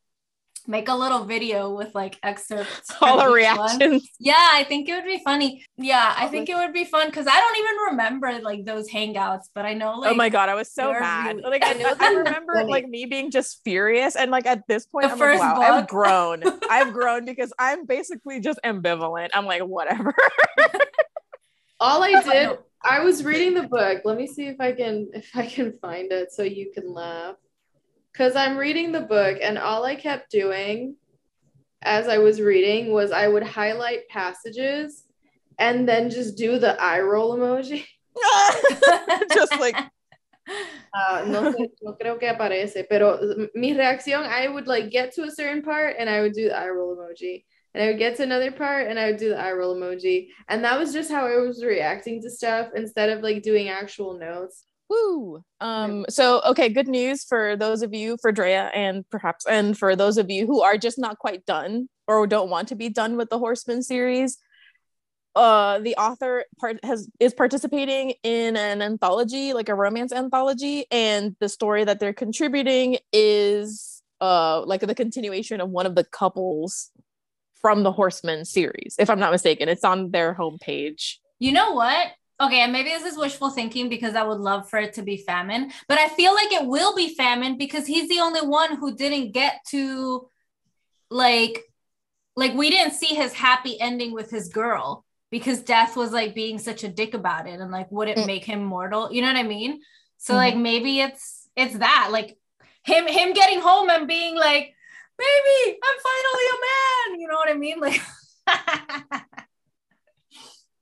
[0.68, 3.78] make a little video with like excerpts all the each one.
[3.78, 4.08] reactions.
[4.18, 5.64] Yeah, I think it would be funny.
[5.76, 9.44] Yeah, I think it would be fun because I don't even remember like those hangouts,
[9.54, 11.36] but I know like oh my god, I was so they're mad.
[11.36, 12.70] really- Like I, I know I remember funny.
[12.70, 15.78] like me being just furious, and like at this point, The I'm first like, wow,
[15.78, 16.42] I've grown.
[16.70, 19.28] I've grown because I'm basically just ambivalent.
[19.34, 20.14] I'm like, whatever.
[21.80, 22.58] all I I did, know.
[22.82, 24.02] I was reading the book.
[24.04, 27.36] Let me see if I can if I can find it so you can laugh.
[28.16, 30.96] Cause I'm reading the book and all I kept doing
[31.82, 35.04] as I was reading was I would highlight passages
[35.58, 37.84] and then just do the eye roll emoji.
[39.34, 39.76] just like
[40.94, 43.18] Ah, no, sé, no creo que aparece, pero
[43.54, 46.56] mi reacción, I would like get to a certain part and I would do the
[46.56, 47.44] eye roll emoji.
[47.74, 50.28] And I would get to another part and I would do the eye roll emoji.
[50.48, 54.18] And that was just how I was reacting to stuff instead of like doing actual
[54.18, 54.64] notes.
[54.88, 55.42] Woo.
[55.60, 59.96] Um, so okay, good news for those of you, for Drea and perhaps and for
[59.96, 63.16] those of you who are just not quite done or don't want to be done
[63.16, 64.38] with the Horseman series.
[65.34, 71.36] Uh, the author part has is participating in an anthology, like a romance anthology, and
[71.40, 76.90] the story that they're contributing is uh like the continuation of one of the couples
[77.60, 79.68] from the Horseman series, if I'm not mistaken.
[79.68, 81.16] It's on their homepage.
[81.38, 82.08] You know what?
[82.38, 85.16] Okay, and maybe this is wishful thinking because I would love for it to be
[85.16, 88.94] famine, but I feel like it will be famine because he's the only one who
[88.94, 90.28] didn't get to
[91.10, 91.62] like
[92.34, 96.58] like we didn't see his happy ending with his girl because death was like being
[96.58, 98.26] such a dick about it and like would it Mm.
[98.26, 99.10] make him mortal?
[99.10, 99.80] You know what I mean?
[100.18, 100.36] So Mhm.
[100.36, 102.36] like maybe it's it's that like
[102.84, 104.74] him him getting home and being like,
[105.16, 107.20] baby, I'm finally a man.
[107.20, 107.80] You know what I mean?
[107.80, 108.00] Like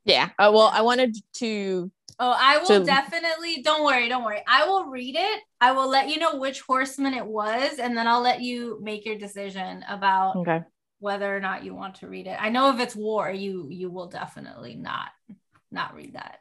[0.05, 0.31] Yeah.
[0.39, 3.63] Uh, well, I wanted to Oh, I will So- definitely.
[3.63, 4.43] Don't worry, don't worry.
[4.47, 5.43] I will read it.
[5.61, 9.05] I will let you know which horseman it was, and then I'll let you make
[9.05, 10.63] your decision about okay.
[11.01, 12.37] whether or not you want to read it.
[12.41, 15.09] I know if it's war, you you will definitely not
[15.73, 16.39] not read that.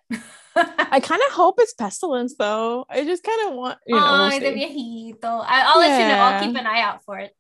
[0.56, 2.86] I kind of hope it's pestilence though.
[2.88, 4.02] I just kind of want you know.
[4.02, 5.24] we'll Ay, viejito.
[5.24, 6.22] I, I'll let you know.
[6.22, 7.36] I'll keep an eye out for it.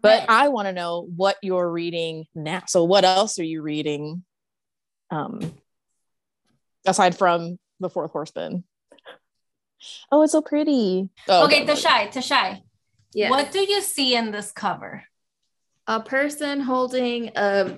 [0.00, 0.26] But Okay.
[0.28, 2.62] I want to know what you're reading now.
[2.68, 4.24] So what else are you reading?
[5.14, 5.54] Um
[6.86, 8.64] aside from the fourth horseman.
[10.10, 11.08] Oh, it's so pretty.
[11.28, 11.72] Oh, okay, okay.
[11.72, 12.62] Tashai, Tashai.
[13.12, 13.30] Yeah.
[13.30, 15.04] What do you see in this cover?
[15.86, 17.76] A person holding a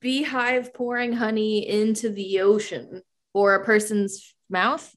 [0.00, 4.94] beehive pouring honey into the ocean, or a person's mouth,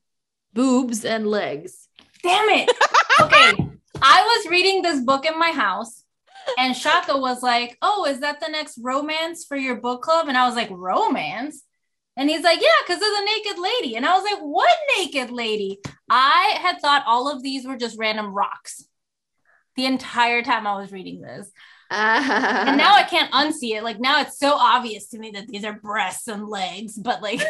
[0.53, 1.87] boobs, and legs.
[2.21, 2.69] Damn it.
[3.21, 3.53] Okay.
[4.01, 6.03] I was reading this book in my house
[6.57, 10.27] and Shaka was like, Oh, is that the next romance for your book club?
[10.27, 11.63] And I was like, Romance?
[12.17, 13.95] And he's like, Yeah, because there's a naked lady.
[13.95, 15.79] And I was like, What naked lady?
[16.09, 18.85] I had thought all of these were just random rocks
[19.75, 21.51] the entire time I was reading this.
[21.91, 23.83] and And now I can't unsee it.
[23.83, 27.41] Like now it's so obvious to me that these are breasts and legs, but like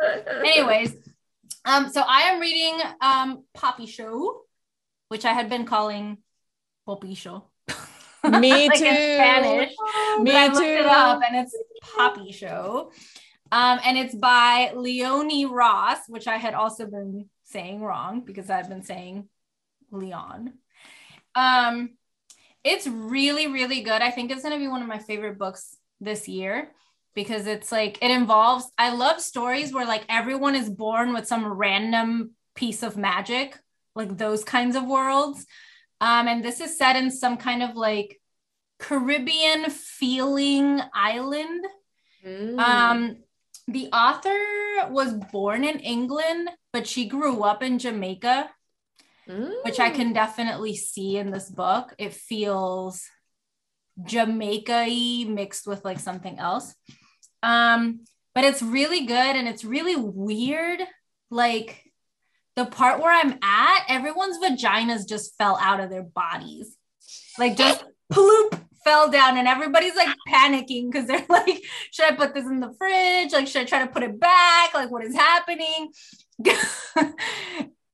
[0.44, 0.94] anyways
[1.64, 4.42] um so i am reading um poppy show
[5.08, 6.18] which i had been calling
[6.86, 7.44] poppy show
[8.24, 8.84] Me like too.
[8.84, 9.70] in spanish
[10.20, 10.88] Me but i looked it too.
[10.88, 11.56] up and it's
[11.96, 12.90] Popisho
[13.50, 18.68] um and it's by Leone Ross which i had also been saying wrong because i've
[18.68, 19.28] been saying
[19.90, 20.52] leon
[21.34, 21.90] um
[22.64, 25.76] it's really really good i think it's going to be one of my favorite books
[26.00, 26.70] this year
[27.14, 31.46] because it's like it involves I love stories where like everyone is born with some
[31.46, 33.58] random piece of magic,
[33.94, 35.46] like those kinds of worlds.
[36.02, 38.20] Um, and this is set in some kind of like
[38.80, 41.64] Caribbean feeling island.
[42.26, 42.58] Mm.
[42.58, 43.16] Um,
[43.68, 44.36] the author
[44.90, 48.50] was born in England, but she grew up in Jamaica,
[49.64, 49.94] which I Mm.
[49.94, 51.94] can definitely see in this book.
[51.98, 53.06] It feels
[54.04, 56.74] Jamaica-y mixed with like something else.
[57.42, 58.00] Um,
[58.34, 60.80] but it's really good and it's really weird.
[61.30, 61.81] Like
[62.56, 66.76] the part where I'm at, everyone's vaginas just fell out of their bodies.
[67.38, 72.34] Like just ploop fell down and everybody's like panicking because they're like, should I put
[72.34, 73.32] this in the fridge?
[73.32, 74.74] Like, should I try to put it back?
[74.74, 75.92] Like, what is happening?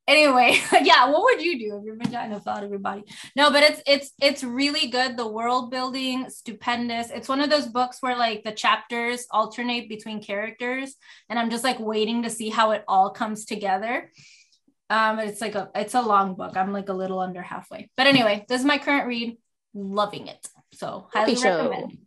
[0.08, 3.04] anyway, yeah, what would you do if your vagina fell out of your body?
[3.36, 5.16] No, but it's it's it's really good.
[5.16, 7.10] The world building, stupendous.
[7.10, 10.94] It's one of those books where like the chapters alternate between characters,
[11.28, 14.10] and I'm just like waiting to see how it all comes together.
[14.90, 16.56] Um, it's like a it's a long book.
[16.56, 17.90] I'm like a little under halfway.
[17.96, 19.36] But anyway, this is my current read.
[19.74, 20.48] Loving it.
[20.72, 21.70] So highly Happy show.
[21.70, 21.98] recommend.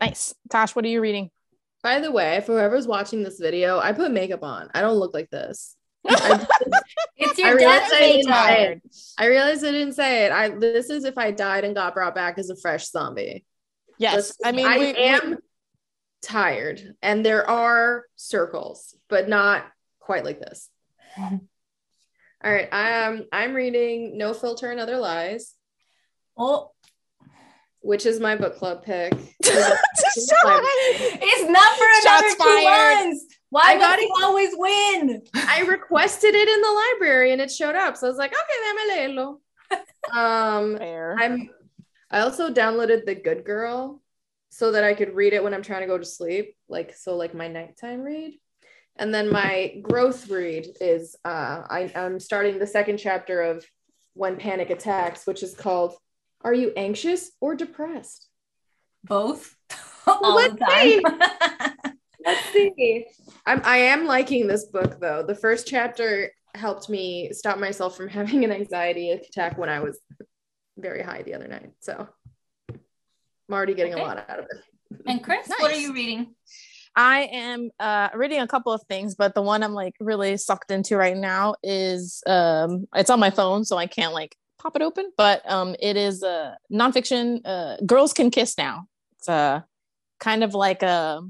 [0.00, 0.34] Nice.
[0.50, 1.30] Tosh, what are you reading?
[1.82, 4.68] By the way, for whoever's watching this video, I put makeup on.
[4.74, 5.76] I don't look like this.
[6.08, 6.46] I,
[7.16, 8.82] It's I your realized death I didn't say it.
[9.18, 10.32] I realized I didn't say it.
[10.32, 13.44] I this is if I died and got brought back as a fresh zombie.
[13.98, 14.14] Yes.
[14.16, 15.38] Listen, I mean, I we, we- am
[16.22, 19.64] tired, and there are circles, but not
[19.98, 20.68] quite like this.
[22.42, 25.54] All right, um, I'm reading No Filter and Other Lies,
[26.38, 26.70] Oh,
[27.80, 29.12] which is my book club pick.
[29.40, 30.32] it's
[31.50, 32.94] not for another Shots two fired.
[33.04, 33.26] months.
[33.50, 35.22] Why I I must you always win?
[35.34, 38.58] I requested it in the library and it showed up, so I was like, okay,
[38.64, 39.36] déjame leerlo.
[40.16, 41.16] Um, Fair.
[41.18, 41.50] I'm.
[42.10, 44.02] I also downloaded The Good Girl
[44.48, 47.16] so that I could read it when I'm trying to go to sleep, like so,
[47.16, 48.38] like my nighttime read.
[48.96, 53.64] And then my growth read is uh, I, I'm starting the second chapter of
[54.14, 55.94] When Panic Attacks, which is called
[56.42, 58.28] "Are You Anxious or Depressed?"
[59.04, 59.56] Both.
[60.06, 61.94] All let's the time.
[62.26, 63.06] Let's see.
[63.46, 65.22] I'm I am liking this book though.
[65.22, 69.98] The first chapter helped me stop myself from having an anxiety attack when I was
[70.76, 71.70] very high the other night.
[71.80, 72.06] So
[72.70, 72.78] I'm
[73.54, 74.02] already getting Okay.
[74.02, 75.00] a lot out of it.
[75.06, 76.34] and Chris, what are you reading?
[76.96, 80.70] I am uh reading a couple of things, but the one I'm like really sucked
[80.70, 84.82] into right now is um it's on my phone, so I can't like pop it
[84.82, 88.86] open, but um it is a nonfiction uh Girls Can Kiss Now.
[89.18, 89.64] It's a
[90.18, 91.22] kind of like a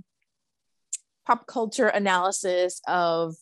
[1.27, 3.37] pop culture analysis of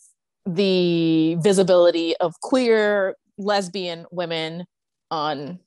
[0.45, 4.65] the visibility of queer lesbian women
[5.11, 5.59] on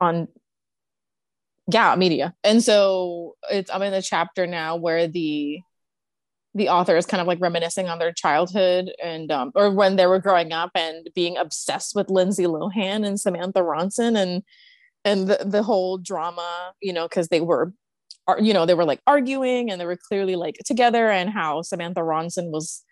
[0.00, 0.28] on
[1.70, 5.60] yeah media and so it's i'm in the chapter now where the
[6.54, 10.06] the author is kind of like reminiscing on their childhood and um or when they
[10.06, 14.42] were growing up and being obsessed with Lindsay Lohan and Samantha Ronson and
[15.04, 17.72] and the, the whole drama you know because they were
[18.38, 22.00] you know they were like arguing and they were clearly like together and how Samantha
[22.00, 22.84] Ronson was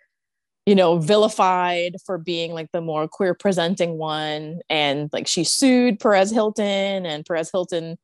[0.66, 6.00] you know vilified for being like the more queer presenting one and like she sued
[6.00, 7.98] Perez Hilton and Perez Hilton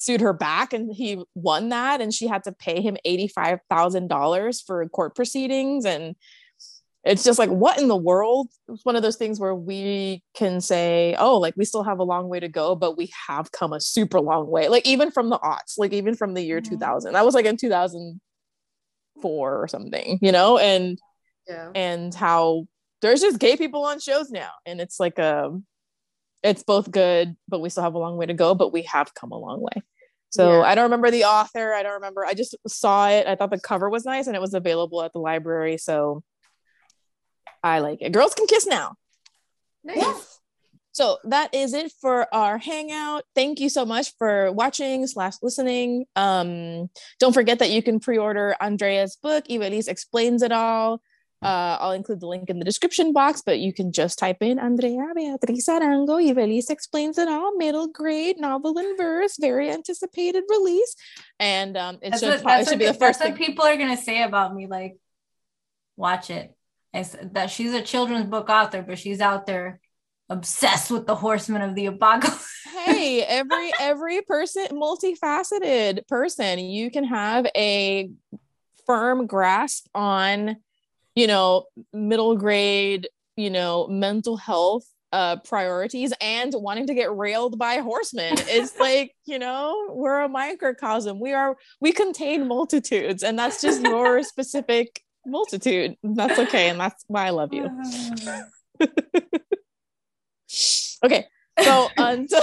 [0.00, 2.00] sued her back and he won that.
[2.00, 5.84] And she had to pay him $85,000 for court proceedings.
[5.84, 6.16] And
[7.04, 8.48] it's just like what in the world?
[8.68, 12.02] It's one of those things where we can say oh like we still have a
[12.02, 14.68] long way to go but we have come a super long way.
[14.68, 16.68] Like even from the aughts like even from the year Mhm.
[16.70, 20.58] 2000 that was like in 2004 or something you know?
[20.58, 20.98] And
[21.48, 21.70] Yeah.
[21.74, 22.66] and how
[23.00, 24.50] there's just gay people on shows now.
[24.66, 25.58] And it's like a
[26.42, 29.14] it's both good but we still have a long way to go but we have
[29.14, 29.82] come a long way
[30.30, 30.62] so Yeah.
[30.62, 33.60] i don't remember the author i don't remember i just saw it i thought the
[33.60, 36.22] cover was nice and it was available at the library so
[37.62, 38.94] i like it girls can kiss now
[39.82, 40.38] Nice.
[40.92, 43.24] so that is it for our hangout.
[43.34, 46.04] Thank you so much for watching slash listening.
[46.16, 51.00] Um, don't forget that you can pre-order Andrea's book, Ivelis Explains It All.
[51.42, 54.58] Uh, I'll include the link in the description box, but you can just type in
[54.58, 60.94] Andrea Beatriz Arango, Iveliz Explains It All, middle grade novel in verse, very anticipated release.
[61.38, 63.34] And um, it That's should, what, pro- it should what, be the first thing.
[63.34, 64.66] people are gonna say about me.
[64.66, 64.96] Like,
[65.96, 66.34] watch it.
[66.34, 66.56] it.
[66.92, 69.80] I s that she's a children's book author, but she's out there
[70.28, 72.48] obsessed with the horsemen of the apocalypse.
[72.84, 78.10] hey every every person multifaceted person you can have a
[78.86, 80.56] firm grasp on
[81.20, 83.06] you know middle grade
[83.36, 88.34] you know mental health uh priorities and wanting to get railed by horsemen.
[88.38, 91.20] It's like you know we're a microcosm.
[91.20, 95.96] We are we contain multitudes and that's just your specific multitude.
[96.02, 97.68] That's okay and that's why i love you.
[101.02, 101.26] Okay
[101.62, 102.42] so until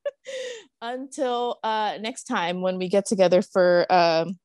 [0.80, 4.38] until uh next time when we get together for um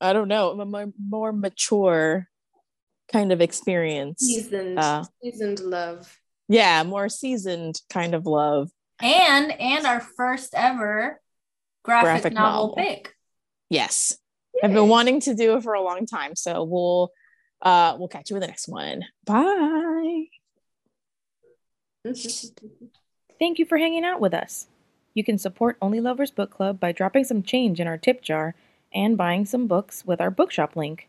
[0.00, 2.28] i don't know a more, more mature
[3.12, 6.18] kind of experience Seasoned, Uh, seasoned love.
[6.48, 8.70] yeah more seasoned kind of love
[9.02, 11.20] and and our first ever
[11.84, 12.76] graphic, Graphic novel, novel.
[12.76, 13.14] pick.
[13.70, 14.16] yes
[14.62, 17.10] i've been wanting to do it for a long time so we'll
[17.62, 20.24] uh we'll catch you in the next one bye
[23.38, 24.66] Thank you for hanging out with us.
[25.14, 28.54] You can support Only Lovers Book Club by dropping some change in our tip jar
[28.92, 31.08] and buying some books with our bookshop link.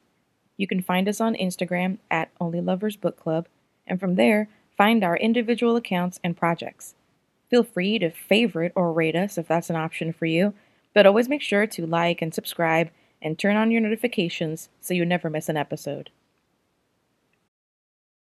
[0.58, 3.48] You can find us on Instagram at Only Lovers Book Club,
[3.86, 6.96] and from there, find our individual accounts and projects.
[7.50, 10.54] Feel free to favorite or rate us if that's an option for you,
[10.94, 12.90] but always make sure to like and subscribe
[13.22, 16.10] and turn on your notifications so you never miss an episode.